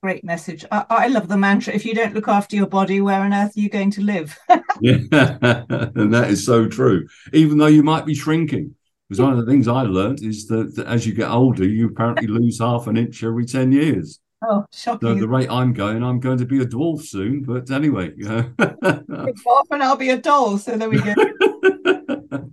great 0.00 0.24
message. 0.24 0.64
I, 0.70 0.84
I, 0.88 1.06
love 1.08 1.28
the 1.28 1.36
mantra 1.36 1.74
if 1.74 1.84
you 1.84 1.94
don't 1.94 2.14
look 2.14 2.28
after 2.28 2.54
your 2.54 2.68
body, 2.68 3.00
where 3.00 3.20
on 3.20 3.34
earth 3.34 3.56
are 3.56 3.60
you 3.60 3.68
going 3.68 3.90
to 3.92 4.02
live? 4.02 4.38
yeah, 4.80 4.96
and 5.12 6.12
that 6.12 6.26
is 6.28 6.44
so 6.44 6.68
true. 6.68 7.06
Even 7.32 7.58
though 7.58 7.66
you 7.66 7.82
might 7.82 8.06
be 8.06 8.14
shrinking. 8.14 8.74
Because 9.08 9.22
one 9.22 9.32
of 9.32 9.38
the 9.38 9.50
things 9.50 9.68
I 9.68 9.82
learned 9.82 10.22
is 10.22 10.46
that, 10.48 10.76
that, 10.76 10.86
as 10.86 11.06
you 11.06 11.14
get 11.14 11.30
older, 11.30 11.64
you 11.64 11.88
apparently 11.88 12.26
lose 12.28 12.58
half 12.58 12.86
an 12.88 12.98
inch 12.98 13.24
every 13.24 13.46
10 13.46 13.72
years. 13.72 14.20
Oh, 14.46 14.66
shocking. 14.70 15.08
So 15.08 15.14
the 15.14 15.26
rate 15.26 15.50
I'm 15.50 15.72
going, 15.72 16.04
I'm 16.04 16.20
going 16.20 16.36
to 16.38 16.44
be 16.44 16.60
a 16.60 16.66
dwarf 16.66 17.02
soon. 17.02 17.42
But 17.42 17.70
anyway. 17.70 18.12
Yeah. 18.18 18.42
dwarf 18.58 19.64
and 19.70 19.82
I'll 19.82 19.96
be 19.96 20.10
a 20.10 20.18
doll. 20.18 20.58
So 20.58 20.76
there 20.76 20.90
we 20.90 21.00
go. 21.00 21.14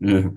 yeah 0.00 0.28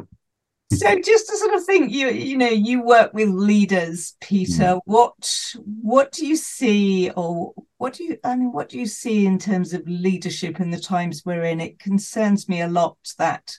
so 0.71 0.99
just 0.99 1.27
to 1.27 1.37
sort 1.37 1.53
of 1.53 1.63
think 1.63 1.91
you 1.91 2.09
you 2.09 2.37
know 2.37 2.49
you 2.49 2.81
work 2.81 3.13
with 3.13 3.29
leaders 3.29 4.15
peter 4.19 4.75
mm. 4.75 4.81
what 4.85 5.13
what 5.55 6.11
do 6.11 6.25
you 6.25 6.35
see 6.35 7.11
or 7.11 7.53
what 7.77 7.93
do 7.93 8.03
you 8.03 8.17
i 8.23 8.35
mean 8.35 8.51
what 8.51 8.69
do 8.69 8.79
you 8.79 8.85
see 8.85 9.25
in 9.25 9.37
terms 9.37 9.73
of 9.73 9.87
leadership 9.87 10.59
in 10.59 10.71
the 10.71 10.79
times 10.79 11.23
we're 11.25 11.43
in? 11.43 11.59
It 11.59 11.79
concerns 11.79 12.47
me 12.47 12.61
a 12.61 12.67
lot 12.67 12.97
that 13.17 13.57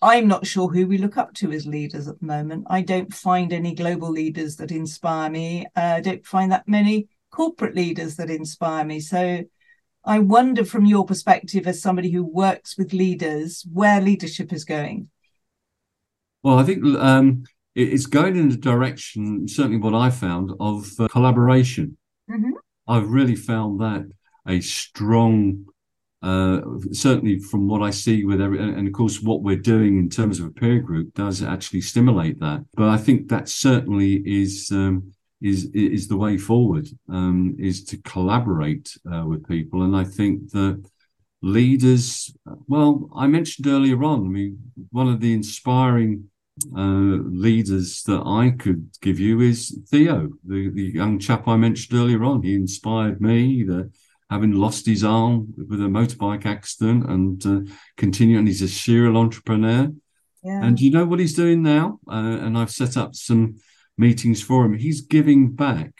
i'm 0.00 0.28
not 0.28 0.46
sure 0.46 0.68
who 0.68 0.86
we 0.86 0.98
look 0.98 1.16
up 1.16 1.34
to 1.34 1.50
as 1.50 1.66
leaders 1.66 2.06
at 2.06 2.20
the 2.20 2.26
moment. 2.26 2.66
I 2.68 2.82
don't 2.82 3.12
find 3.12 3.52
any 3.52 3.74
global 3.74 4.10
leaders 4.10 4.56
that 4.56 4.70
inspire 4.70 5.30
me. 5.30 5.66
Uh, 5.76 5.94
i 5.96 6.00
don't 6.00 6.24
find 6.26 6.52
that 6.52 6.68
many 6.68 7.08
corporate 7.30 7.74
leaders 7.74 8.16
that 8.16 8.30
inspire 8.30 8.84
me. 8.84 9.00
So 9.00 9.44
i 10.04 10.18
wonder 10.18 10.64
from 10.64 10.86
your 10.86 11.04
perspective 11.04 11.66
as 11.66 11.82
somebody 11.82 12.10
who 12.10 12.24
works 12.24 12.78
with 12.78 12.92
leaders 12.92 13.66
where 13.72 14.00
leadership 14.00 14.52
is 14.52 14.64
going. 14.64 15.08
Well, 16.42 16.58
I 16.58 16.62
think 16.62 16.84
um, 16.98 17.44
it's 17.74 18.06
going 18.06 18.36
in 18.36 18.48
the 18.48 18.56
direction, 18.56 19.48
certainly 19.48 19.78
what 19.78 19.94
I 19.94 20.10
found, 20.10 20.52
of 20.60 20.88
uh, 21.00 21.08
collaboration. 21.08 21.96
I've 22.88 23.10
really 23.10 23.36
found 23.36 23.80
that 23.80 24.10
a 24.46 24.60
strong, 24.60 25.66
uh, 26.22 26.60
certainly 26.92 27.38
from 27.38 27.68
what 27.68 27.82
I 27.82 27.90
see 27.90 28.24
with 28.24 28.40
every, 28.40 28.58
and 28.58 28.86
of 28.86 28.92
course, 28.94 29.20
what 29.20 29.42
we're 29.42 29.56
doing 29.56 29.98
in 29.98 30.08
terms 30.08 30.40
of 30.40 30.46
a 30.46 30.50
peer 30.50 30.80
group 30.80 31.14
does 31.14 31.42
actually 31.42 31.82
stimulate 31.82 32.40
that. 32.40 32.64
But 32.74 32.88
I 32.88 32.96
think 32.96 33.28
that 33.28 33.48
certainly 33.48 34.22
is. 34.24 34.70
Um, 34.72 35.12
is 35.40 35.70
is 35.72 36.08
the 36.08 36.16
way 36.16 36.36
forward 36.36 36.88
um, 37.08 37.54
is 37.58 37.84
to 37.84 37.96
collaborate 37.98 38.96
uh, 39.12 39.24
with 39.24 39.46
people 39.46 39.82
and 39.82 39.96
i 39.96 40.02
think 40.02 40.50
that 40.50 40.84
leaders 41.42 42.34
well 42.66 43.08
i 43.14 43.26
mentioned 43.26 43.66
earlier 43.66 44.02
on 44.02 44.26
i 44.26 44.28
mean 44.28 44.58
one 44.90 45.06
of 45.06 45.20
the 45.20 45.32
inspiring 45.32 46.28
uh, 46.76 47.22
leaders 47.30 48.02
that 48.04 48.22
I 48.24 48.50
could 48.50 48.90
give 49.00 49.18
you 49.18 49.40
is 49.40 49.78
Theo, 49.88 50.30
the, 50.44 50.70
the 50.70 50.82
young 50.82 51.18
chap 51.18 51.46
I 51.48 51.56
mentioned 51.56 51.98
earlier 51.98 52.24
on. 52.24 52.42
He 52.42 52.54
inspired 52.54 53.20
me, 53.20 53.64
the, 53.64 53.90
having 54.30 54.52
lost 54.52 54.86
his 54.86 55.04
arm 55.04 55.54
with 55.56 55.80
a 55.80 55.84
motorbike 55.84 56.46
accident 56.46 57.08
and 57.08 57.46
uh, 57.46 57.72
continuing. 57.96 58.46
He's 58.46 58.62
a 58.62 58.68
serial 58.68 59.16
entrepreneur. 59.16 59.92
Yeah. 60.42 60.62
And 60.62 60.80
you 60.80 60.90
know 60.90 61.04
what 61.04 61.20
he's 61.20 61.34
doing 61.34 61.62
now? 61.62 61.98
Uh, 62.06 62.38
and 62.40 62.56
I've 62.56 62.70
set 62.70 62.96
up 62.96 63.14
some 63.14 63.56
meetings 63.96 64.42
for 64.42 64.64
him. 64.64 64.74
He's 64.74 65.00
giving 65.00 65.52
back 65.52 65.92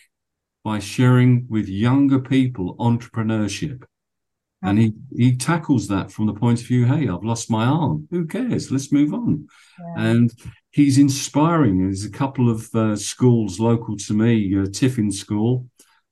by 0.64 0.78
sharing 0.78 1.46
with 1.48 1.68
younger 1.68 2.20
people 2.20 2.76
entrepreneurship. 2.76 3.82
And 4.60 4.78
he, 4.78 4.92
he 5.16 5.36
tackles 5.36 5.86
that 5.88 6.10
from 6.10 6.26
the 6.26 6.34
point 6.34 6.60
of 6.60 6.66
view, 6.66 6.84
hey, 6.84 7.08
I've 7.08 7.22
lost 7.22 7.48
my 7.50 7.64
arm. 7.64 8.08
Who 8.10 8.26
cares? 8.26 8.72
Let's 8.72 8.90
move 8.90 9.14
on. 9.14 9.46
Yeah. 9.78 10.02
And 10.04 10.32
he's 10.72 10.98
inspiring. 10.98 11.78
There's 11.78 12.04
a 12.04 12.10
couple 12.10 12.50
of 12.50 12.68
uh, 12.74 12.96
schools 12.96 13.60
local 13.60 13.96
to 13.96 14.14
me, 14.14 14.58
uh, 14.58 14.66
Tiffin 14.72 15.12
School 15.12 15.66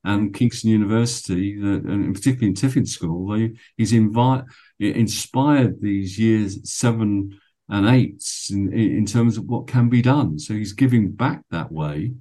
and 0.05 0.33
Kingston 0.33 0.71
University, 0.71 1.59
that, 1.61 1.83
and 1.85 2.15
particularly 2.15 2.49
in 2.49 2.55
Tiffin 2.55 2.87
School, 2.87 3.27
they, 3.35 3.53
he's 3.77 3.93
invite, 3.93 4.45
inspired 4.79 5.81
these 5.81 6.17
years 6.17 6.71
seven 6.73 7.37
and 7.69 7.89
eights 7.89 8.51
in, 8.53 8.73
in 8.73 9.05
terms 9.05 9.37
of 9.37 9.47
what 9.47 9.67
can 9.67 9.89
be 9.89 10.01
done. 10.01 10.39
So 10.39 10.55
he's 10.55 10.73
giving 10.73 11.11
back 11.11 11.43
that 11.51 11.73
way. 11.73 12.13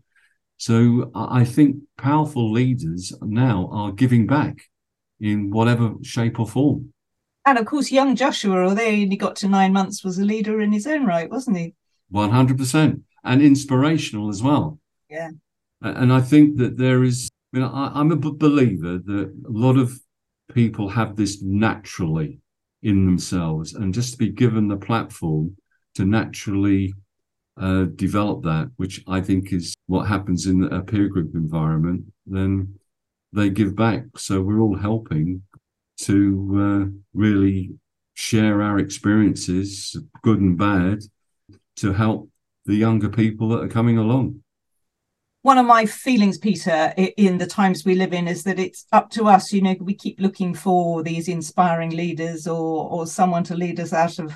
So 0.58 1.12
I 1.14 1.46
think 1.46 1.78
powerful 1.98 2.52
leaders 2.52 3.14
now 3.22 3.70
are 3.72 3.92
giving 3.92 4.26
back 4.26 4.58
in 5.20 5.50
whatever 5.50 5.94
shape 6.02 6.40
or 6.40 6.48
form. 6.48 6.94
And 7.46 7.58
of 7.58 7.66
course, 7.66 7.92
young 7.92 8.16
Joshua, 8.16 8.66
although 8.66 8.90
he 8.90 9.04
only 9.04 9.18
got 9.18 9.36
to 9.38 9.48
nine 9.48 9.72
months, 9.72 10.04
was 10.04 10.18
a 10.18 10.26
leader 10.26 10.62
in 10.62 10.72
his 10.72 10.88
own 10.88 11.06
right, 11.06 11.30
wasn't 11.30 11.58
he? 11.58 11.76
100%. 12.14 13.02
And 13.24 13.42
inspirational 13.42 14.30
as 14.30 14.42
well. 14.42 14.80
Yeah. 15.10 15.30
And 15.82 16.12
I 16.12 16.22
think 16.22 16.58
that 16.58 16.78
there 16.78 17.04
is, 17.04 17.30
you 17.54 17.60
know, 17.60 17.72
I, 17.74 17.92
I'm 17.94 18.12
a 18.12 18.16
believer 18.16 18.98
that 18.98 19.34
a 19.48 19.52
lot 19.52 19.78
of 19.78 20.00
people 20.54 20.90
have 20.90 21.16
this 21.16 21.42
naturally 21.42 22.40
in 22.84 23.06
themselves. 23.06 23.74
And 23.74 23.94
just 23.94 24.14
to 24.14 24.18
be 24.18 24.30
given 24.30 24.68
the 24.68 24.78
platform 24.78 25.56
to 25.96 26.06
naturally 26.06 26.94
uh, 27.60 27.86
develop 27.96 28.44
that, 28.44 28.72
which 28.78 29.04
I 29.08 29.22
think 29.22 29.54
is 29.54 29.76
what 29.88 30.08
happens 30.08 30.46
in 30.46 30.64
a 30.64 30.82
peer 30.82 31.08
group 31.08 31.36
environment, 31.36 32.06
then 32.26 32.80
they 33.36 33.50
give 33.50 33.76
back. 33.76 34.04
So 34.18 34.42
we're 34.42 34.60
all 34.60 34.78
helping 34.78 35.44
to 36.02 36.12
uh, 36.58 37.00
really 37.14 37.72
share 38.14 38.62
our 38.62 38.80
experiences, 38.80 39.96
good 40.22 40.40
and 40.40 40.58
bad, 40.58 41.00
to 41.78 41.94
help 41.94 42.30
the 42.66 42.76
younger 42.76 43.10
people 43.10 43.50
that 43.50 43.64
are 43.64 43.68
coming 43.68 43.98
along. 43.98 44.42
One 45.42 45.60
of 45.60 45.66
my 45.68 45.86
feelings, 45.86 46.40
Peter, 46.40 46.92
in 46.98 47.38
the 47.38 47.46
times 47.46 47.86
we 47.86 47.94
live 47.94 48.14
in, 48.14 48.28
is 48.28 48.44
that 48.46 48.58
it's 48.58 48.88
up 48.92 49.12
to 49.12 49.28
us. 49.28 49.54
You 49.54 49.62
know, 49.62 49.76
we 49.80 49.94
keep 49.94 50.20
looking 50.20 50.56
for 50.56 51.04
these 51.04 51.28
inspiring 51.28 51.92
leaders 51.92 52.48
or 52.48 52.90
or 52.90 53.06
someone 53.06 53.44
to 53.44 53.56
lead 53.56 53.80
us 53.80 53.94
out 53.94 54.18
of 54.18 54.34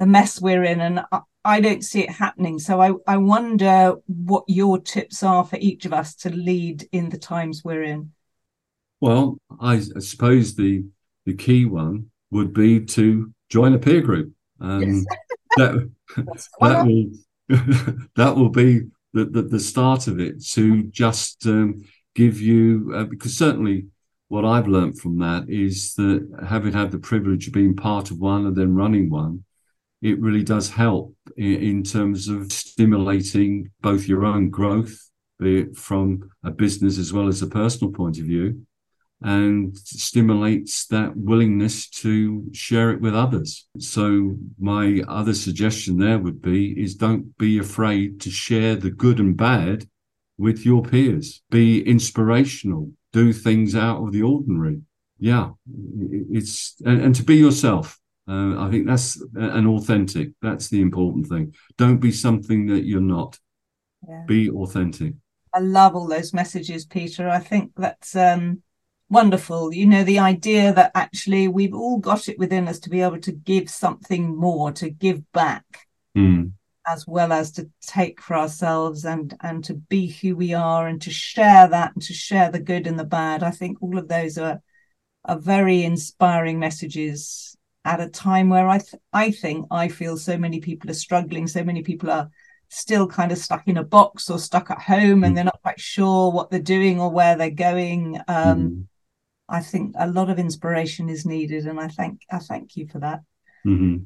the 0.00 0.06
mess 0.06 0.40
we're 0.40 0.64
in, 0.64 0.80
and 0.80 1.04
I 1.44 1.60
don't 1.60 1.84
see 1.84 2.00
it 2.00 2.10
happening. 2.10 2.58
So 2.58 2.80
I, 2.80 2.92
I 3.06 3.18
wonder 3.18 3.94
what 4.06 4.44
your 4.48 4.80
tips 4.80 5.22
are 5.22 5.44
for 5.44 5.58
each 5.60 5.84
of 5.84 5.92
us 5.92 6.14
to 6.16 6.30
lead 6.30 6.88
in 6.90 7.08
the 7.08 7.18
times 7.18 7.62
we're 7.64 7.84
in. 7.84 8.10
Well, 9.02 9.38
I, 9.60 9.80
suppose 9.80 10.54
the 10.54 10.84
the 11.26 11.34
key 11.34 11.64
one 11.64 12.12
would 12.30 12.54
be 12.54 12.84
to 12.84 13.32
join 13.50 13.74
a 13.74 13.78
peer 13.78 14.00
group. 14.00 14.32
Um, 14.60 14.80
yes. 14.80 15.04
that 15.56 15.90
that 16.60 16.86
will 16.86 17.10
that 18.14 18.36
will 18.36 18.48
be 18.48 18.82
the, 19.12 19.24
the, 19.24 19.42
the 19.42 19.58
start 19.58 20.06
of 20.06 20.20
it 20.20 20.44
to 20.52 20.84
just 20.84 21.44
um, 21.46 21.82
give 22.14 22.40
you 22.40 22.92
uh, 22.94 23.02
because 23.02 23.36
certainly 23.36 23.86
what 24.28 24.44
I've 24.44 24.68
learned 24.68 25.00
from 25.00 25.18
that 25.18 25.46
is 25.48 25.94
that 25.94 26.24
having 26.48 26.72
had 26.72 26.92
the 26.92 27.00
privilege 27.00 27.48
of 27.48 27.54
being 27.54 27.74
part 27.74 28.12
of 28.12 28.20
one 28.20 28.46
and 28.46 28.54
then 28.54 28.76
running 28.76 29.10
one, 29.10 29.42
it 30.00 30.20
really 30.20 30.44
does 30.44 30.70
help 30.70 31.12
in, 31.36 31.54
in 31.56 31.82
terms 31.82 32.28
of 32.28 32.52
stimulating 32.52 33.72
both 33.80 34.06
your 34.06 34.24
own 34.24 34.48
growth, 34.48 34.96
be 35.40 35.58
it 35.58 35.76
from 35.76 36.30
a 36.44 36.52
business 36.52 36.98
as 36.98 37.12
well 37.12 37.26
as 37.26 37.42
a 37.42 37.48
personal 37.48 37.92
point 37.92 38.18
of 38.18 38.26
view, 38.26 38.64
and 39.24 39.76
stimulates 39.78 40.86
that 40.86 41.16
willingness 41.16 41.88
to 41.88 42.44
share 42.52 42.90
it 42.90 43.00
with 43.00 43.14
others. 43.14 43.66
So 43.78 44.36
my 44.58 45.02
other 45.08 45.34
suggestion 45.34 45.98
there 45.98 46.18
would 46.18 46.42
be 46.42 46.72
is 46.80 46.94
don't 46.94 47.36
be 47.38 47.58
afraid 47.58 48.20
to 48.22 48.30
share 48.30 48.76
the 48.76 48.90
good 48.90 49.20
and 49.20 49.36
bad 49.36 49.86
with 50.38 50.64
your 50.66 50.82
peers. 50.82 51.42
Be 51.50 51.82
inspirational. 51.82 52.90
Do 53.12 53.32
things 53.32 53.74
out 53.74 54.02
of 54.02 54.12
the 54.12 54.22
ordinary. 54.22 54.80
Yeah, 55.18 55.50
it's 56.30 56.74
and, 56.84 57.00
and 57.00 57.14
to 57.14 57.22
be 57.22 57.36
yourself. 57.36 57.98
Uh, 58.28 58.60
I 58.60 58.70
think 58.70 58.86
that's 58.86 59.22
an 59.34 59.66
authentic. 59.66 60.30
That's 60.40 60.68
the 60.68 60.80
important 60.80 61.26
thing. 61.26 61.54
Don't 61.76 61.98
be 61.98 62.12
something 62.12 62.66
that 62.68 62.84
you're 62.84 63.00
not. 63.00 63.38
Yeah. 64.08 64.24
Be 64.26 64.50
authentic. 64.50 65.14
I 65.54 65.60
love 65.60 65.94
all 65.94 66.08
those 66.08 66.32
messages, 66.32 66.86
Peter. 66.86 67.28
I 67.28 67.38
think 67.38 67.72
that's 67.76 68.16
um, 68.16 68.62
wonderful. 69.12 69.72
You 69.72 69.86
know, 69.86 70.04
the 70.04 70.18
idea 70.18 70.72
that 70.72 70.90
actually 70.94 71.46
we've 71.46 71.74
all 71.74 71.98
got 71.98 72.28
it 72.28 72.38
within 72.38 72.66
us 72.66 72.80
to 72.80 72.90
be 72.90 73.02
able 73.02 73.20
to 73.20 73.32
give 73.32 73.68
something 73.68 74.36
more, 74.36 74.72
to 74.72 74.90
give 74.90 75.30
back, 75.32 75.64
mm. 76.16 76.52
as 76.86 77.06
well 77.06 77.30
as 77.32 77.52
to 77.52 77.70
take 77.82 78.20
for 78.20 78.36
ourselves 78.36 79.04
and 79.04 79.36
and 79.42 79.62
to 79.64 79.74
be 79.74 80.08
who 80.08 80.34
we 80.34 80.54
are 80.54 80.88
and 80.88 81.02
to 81.02 81.10
share 81.10 81.68
that 81.68 81.92
and 81.94 82.02
to 82.02 82.14
share 82.14 82.50
the 82.50 82.58
good 82.58 82.86
and 82.86 82.98
the 82.98 83.04
bad. 83.04 83.42
I 83.42 83.50
think 83.50 83.82
all 83.82 83.98
of 83.98 84.08
those 84.08 84.38
are 84.38 84.62
are 85.24 85.38
very 85.38 85.84
inspiring 85.84 86.58
messages 86.58 87.56
at 87.84 88.00
a 88.00 88.08
time 88.08 88.48
where 88.48 88.68
I 88.68 88.78
th- 88.78 89.02
I 89.12 89.30
think 89.30 89.66
I 89.70 89.88
feel 89.88 90.16
so 90.16 90.38
many 90.38 90.60
people 90.60 90.90
are 90.90 90.94
struggling, 90.94 91.46
so 91.46 91.62
many 91.62 91.82
people 91.82 92.10
are 92.10 92.30
still 92.70 93.06
kind 93.06 93.30
of 93.30 93.36
stuck 93.36 93.68
in 93.68 93.76
a 93.76 93.84
box 93.84 94.30
or 94.30 94.38
stuck 94.38 94.70
at 94.70 94.80
home 94.80 95.24
and 95.24 95.32
mm. 95.32 95.34
they're 95.34 95.44
not 95.44 95.60
quite 95.62 95.78
sure 95.78 96.32
what 96.32 96.50
they're 96.50 96.58
doing 96.58 96.98
or 96.98 97.10
where 97.10 97.36
they're 97.36 97.50
going. 97.50 98.18
Um, 98.28 98.58
mm. 98.58 98.86
I 99.52 99.60
think 99.60 99.94
a 99.98 100.08
lot 100.08 100.30
of 100.30 100.38
inspiration 100.38 101.10
is 101.10 101.26
needed, 101.26 101.66
and 101.66 101.78
I 101.78 101.88
thank 101.88 102.22
I 102.32 102.38
thank 102.38 102.74
you 102.74 102.88
for 102.88 102.98
that. 103.00 103.20
Mm-hmm. 103.66 103.96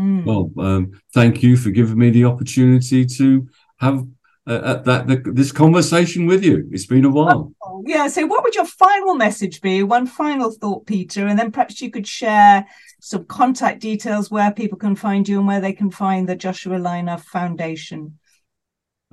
Mm. 0.00 0.24
Well, 0.24 0.50
um, 0.58 1.00
thank 1.12 1.42
you 1.42 1.56
for 1.58 1.70
giving 1.70 1.98
me 1.98 2.08
the 2.08 2.24
opportunity 2.24 3.04
to 3.04 3.46
have 3.78 4.06
uh, 4.46 4.52
uh 4.52 4.82
that 4.82 5.06
the, 5.06 5.16
this 5.32 5.52
conversation 5.52 6.24
with 6.24 6.42
you. 6.42 6.66
It's 6.72 6.86
been 6.86 7.04
a 7.04 7.10
while. 7.10 7.52
Oh, 7.62 7.84
yeah. 7.86 8.08
So, 8.08 8.26
what 8.26 8.42
would 8.42 8.54
your 8.54 8.64
final 8.64 9.14
message 9.14 9.60
be? 9.60 9.82
One 9.82 10.06
final 10.06 10.50
thought, 10.50 10.86
Peter, 10.86 11.26
and 11.26 11.38
then 11.38 11.52
perhaps 11.52 11.82
you 11.82 11.90
could 11.90 12.06
share 12.06 12.66
some 13.00 13.26
contact 13.26 13.80
details 13.80 14.30
where 14.30 14.50
people 14.50 14.78
can 14.78 14.96
find 14.96 15.28
you 15.28 15.38
and 15.38 15.46
where 15.46 15.60
they 15.60 15.74
can 15.74 15.90
find 15.90 16.26
the 16.26 16.36
Joshua 16.36 16.78
Lynagh 16.78 17.20
Foundation. 17.20 18.18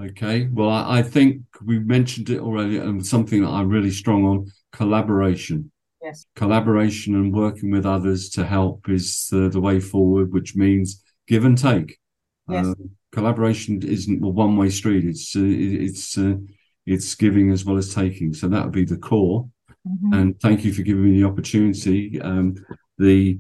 Okay. 0.02 0.48
Well, 0.50 0.70
I, 0.70 1.00
I 1.00 1.02
think 1.02 1.42
we 1.62 1.80
mentioned 1.80 2.30
it 2.30 2.40
already, 2.40 2.78
and 2.78 3.06
something 3.06 3.42
that 3.42 3.50
I'm 3.50 3.68
really 3.68 3.92
strong 3.92 4.24
on 4.24 4.52
collaboration. 4.72 5.72
Yes. 6.04 6.26
Collaboration 6.36 7.16
and 7.16 7.34
working 7.34 7.72
with 7.72 7.86
others 7.86 8.30
to 8.32 8.46
help 8.46 8.90
is 8.90 9.30
uh, 9.32 9.48
the 9.48 9.62
way 9.62 9.80
forward, 9.80 10.34
which 10.34 10.56
means 10.56 11.02
give 11.28 11.46
and 11.46 11.58
take. 11.58 11.98
Yes. 12.50 12.68
Uh, 12.68 12.74
collaboration 13.14 13.82
isn't 13.82 14.24
a 14.24 14.28
one 14.28 14.58
way 14.58 14.70
street. 14.70 15.06
It's 15.06 15.34
uh, 15.36 15.42
it's 15.44 16.18
uh, 16.18 16.36
it's 16.86 17.16
giving 17.16 17.52
as 17.52 17.64
well 17.64 17.78
as 17.78 17.96
taking. 17.96 18.34
So 18.34 18.50
that 18.50 18.64
would 18.64 18.74
be 18.74 18.86
the 18.86 18.98
core. 18.98 19.48
Mm-hmm. 19.88 20.14
And 20.14 20.40
thank 20.42 20.66
you 20.66 20.74
for 20.74 20.82
giving 20.82 21.06
me 21.06 21.22
the 21.22 21.28
opportunity. 21.28 22.20
Um, 22.22 22.56
the 22.98 23.40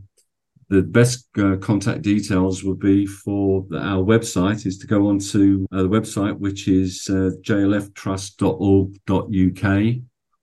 the 0.69 0.81
best 0.81 1.27
uh, 1.37 1.57
contact 1.57 2.01
details 2.01 2.63
would 2.63 2.79
be 2.79 3.05
for 3.05 3.65
the, 3.69 3.77
our 3.77 4.03
website 4.03 4.65
is 4.65 4.79
to 4.79 4.87
go 4.87 5.09
on 5.09 5.19
to 5.19 5.67
uh, 5.71 5.83
the 5.83 5.89
website 5.89 6.35
which 6.39 6.67
is 6.67 7.07
uh, 7.09 7.29
jlftrust.org.uk 7.41 9.95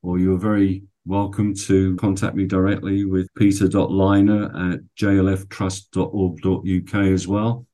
or 0.02 0.18
you're 0.18 0.38
very 0.38 0.84
welcome 1.10 1.52
to 1.52 1.96
contact 1.96 2.36
me 2.36 2.46
directly 2.46 3.04
with 3.04 3.26
peter.lynagh 3.34 4.74
at 4.74 4.80
jlftrust.org.uk 4.96 6.94
as 6.94 7.26
well 7.26 7.66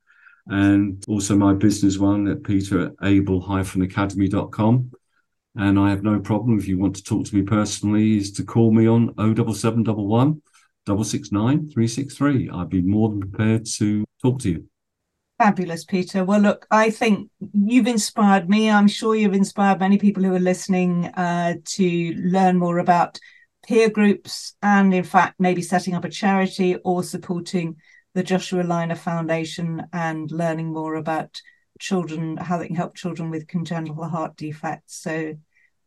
and 0.47 1.03
also 1.07 1.35
my 1.35 1.53
business 1.53 1.99
one 1.99 2.27
at 2.27 2.43
peter 2.43 2.87
at 2.87 2.93
able-academy.com 3.03 4.91
and 5.55 5.79
I 5.79 5.89
have 5.91 6.01
no 6.03 6.19
problem 6.19 6.57
if 6.57 6.67
you 6.67 6.79
want 6.79 6.95
to 6.95 7.03
talk 7.03 7.25
to 7.27 7.35
me 7.35 7.43
personally 7.43 8.17
is 8.17 8.31
to 8.33 8.43
call 8.43 8.71
me 8.71 8.87
on 8.87 9.13
07711 9.17 10.41
double 10.87 11.03
six 11.03 11.31
nine 11.31 11.69
three 11.69 11.87
six 11.87 12.15
three. 12.15 12.49
I'd 12.49 12.69
be 12.69 12.81
more 12.81 13.09
than 13.09 13.19
prepared 13.19 13.65
to 13.77 14.05
talk 14.21 14.39
to 14.39 14.49
you. 14.49 14.69
Fabulous, 15.37 15.85
Peter. 15.85 16.25
Well, 16.25 16.39
look, 16.39 16.65
I 16.71 16.89
think 16.89 17.29
you've 17.53 17.87
inspired 17.87 18.49
me. 18.49 18.71
I'm 18.71 18.87
sure 18.87 19.15
you've 19.15 19.33
inspired 19.33 19.79
many 19.79 19.99
people 19.99 20.23
who 20.23 20.33
are 20.33 20.39
listening 20.39 21.05
uh, 21.05 21.55
to 21.63 22.13
learn 22.15 22.57
more 22.57 22.79
about 22.79 23.19
peer 23.67 23.89
groups 23.89 24.55
and, 24.63 24.93
in 24.93 25.03
fact, 25.03 25.35
maybe 25.39 25.61
setting 25.61 25.93
up 25.93 26.05
a 26.05 26.09
charity 26.09 26.77
or 26.77 27.03
supporting 27.03 27.75
the 28.15 28.23
Joshua 28.23 28.63
Lynagh 28.63 28.97
Foundation 28.97 29.85
and 29.93 30.31
learning 30.31 30.73
more 30.73 30.95
about 30.95 31.39
children, 31.79 32.37
how 32.37 32.57
they 32.57 32.65
can 32.65 32.75
help 32.75 32.95
children 32.95 33.29
with 33.29 33.47
congenital 33.47 34.05
heart 34.05 34.35
defects. 34.37 34.95
So, 34.95 35.35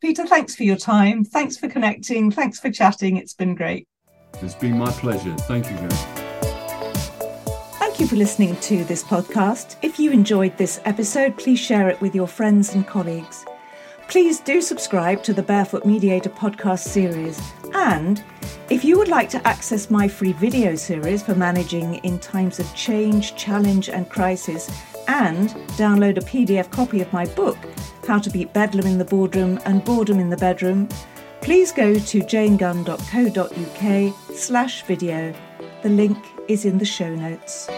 Peter, 0.01 0.27
thanks 0.27 0.55
for 0.55 0.63
your 0.63 0.77
time. 0.77 1.25
Thanks 1.25 1.57
for 1.57 1.69
connecting. 1.69 2.31
Thanks 2.31 2.61
for 2.61 2.71
chatting. 2.71 3.17
It's 3.17 3.35
been 3.35 3.57
great. 3.57 3.89
It's 4.35 4.55
been 4.55 4.79
my 4.79 4.93
pleasure. 4.93 5.35
Thank 5.39 5.69
you, 5.69 5.77
guys. 5.77 6.20
Thank 8.01 8.13
you 8.13 8.17
for 8.17 8.25
listening 8.25 8.57
to 8.61 8.83
this 8.85 9.05
podcast. 9.05 9.77
If 9.83 9.99
you 9.99 10.11
enjoyed 10.11 10.57
this 10.57 10.81
episode, 10.87 11.37
please 11.37 11.59
share 11.59 11.91
it 11.91 12.01
with 12.01 12.15
your 12.15 12.27
friends 12.27 12.75
and 12.75 12.87
colleagues. 12.87 13.45
Please 14.09 14.41
do 14.41 14.63
subscribe 14.63 15.23
to 15.25 15.35
the 15.35 15.43
Barefoot 15.43 15.85
Mediator 15.85 16.31
podcast 16.31 16.89
series. 16.89 17.39
And 17.75 18.25
if 18.71 18.87
you 18.87 18.97
would 18.97 19.09
like 19.09 19.29
to 19.29 19.47
access 19.47 19.91
my 19.91 20.09
free 20.09 20.33
video 20.33 20.77
series 20.77 21.23
for 21.23 21.35
managing 21.35 21.97
in 21.97 22.19
times 22.19 22.59
of 22.59 22.75
change, 22.75 23.37
challenge, 23.37 23.91
and 23.91 24.09
crisis, 24.09 24.71
and 25.07 25.51
download 25.77 26.17
a 26.17 26.23
PDF 26.23 26.71
copy 26.71 27.03
of 27.03 27.13
my 27.13 27.27
book, 27.27 27.59
How 28.09 28.19
to 28.19 28.31
Beat 28.31 28.55
Bedlam 28.55 28.87
in 28.87 28.97
the 28.97 29.05
Boardroom 29.05 29.61
and 29.67 29.85
Boredom 29.85 30.19
in 30.21 30.31
the 30.31 30.39
Bedroom, 30.39 30.89
please 31.43 31.71
go 31.71 31.93
to 31.93 32.21
janegunn.co.uk 32.21 34.15
slash 34.35 34.85
video. 34.85 35.35
The 35.83 35.91
link 35.91 36.17
is 36.49 36.65
in 36.65 36.79
the 36.79 36.87
show 36.87 37.15
notes. 37.15 37.69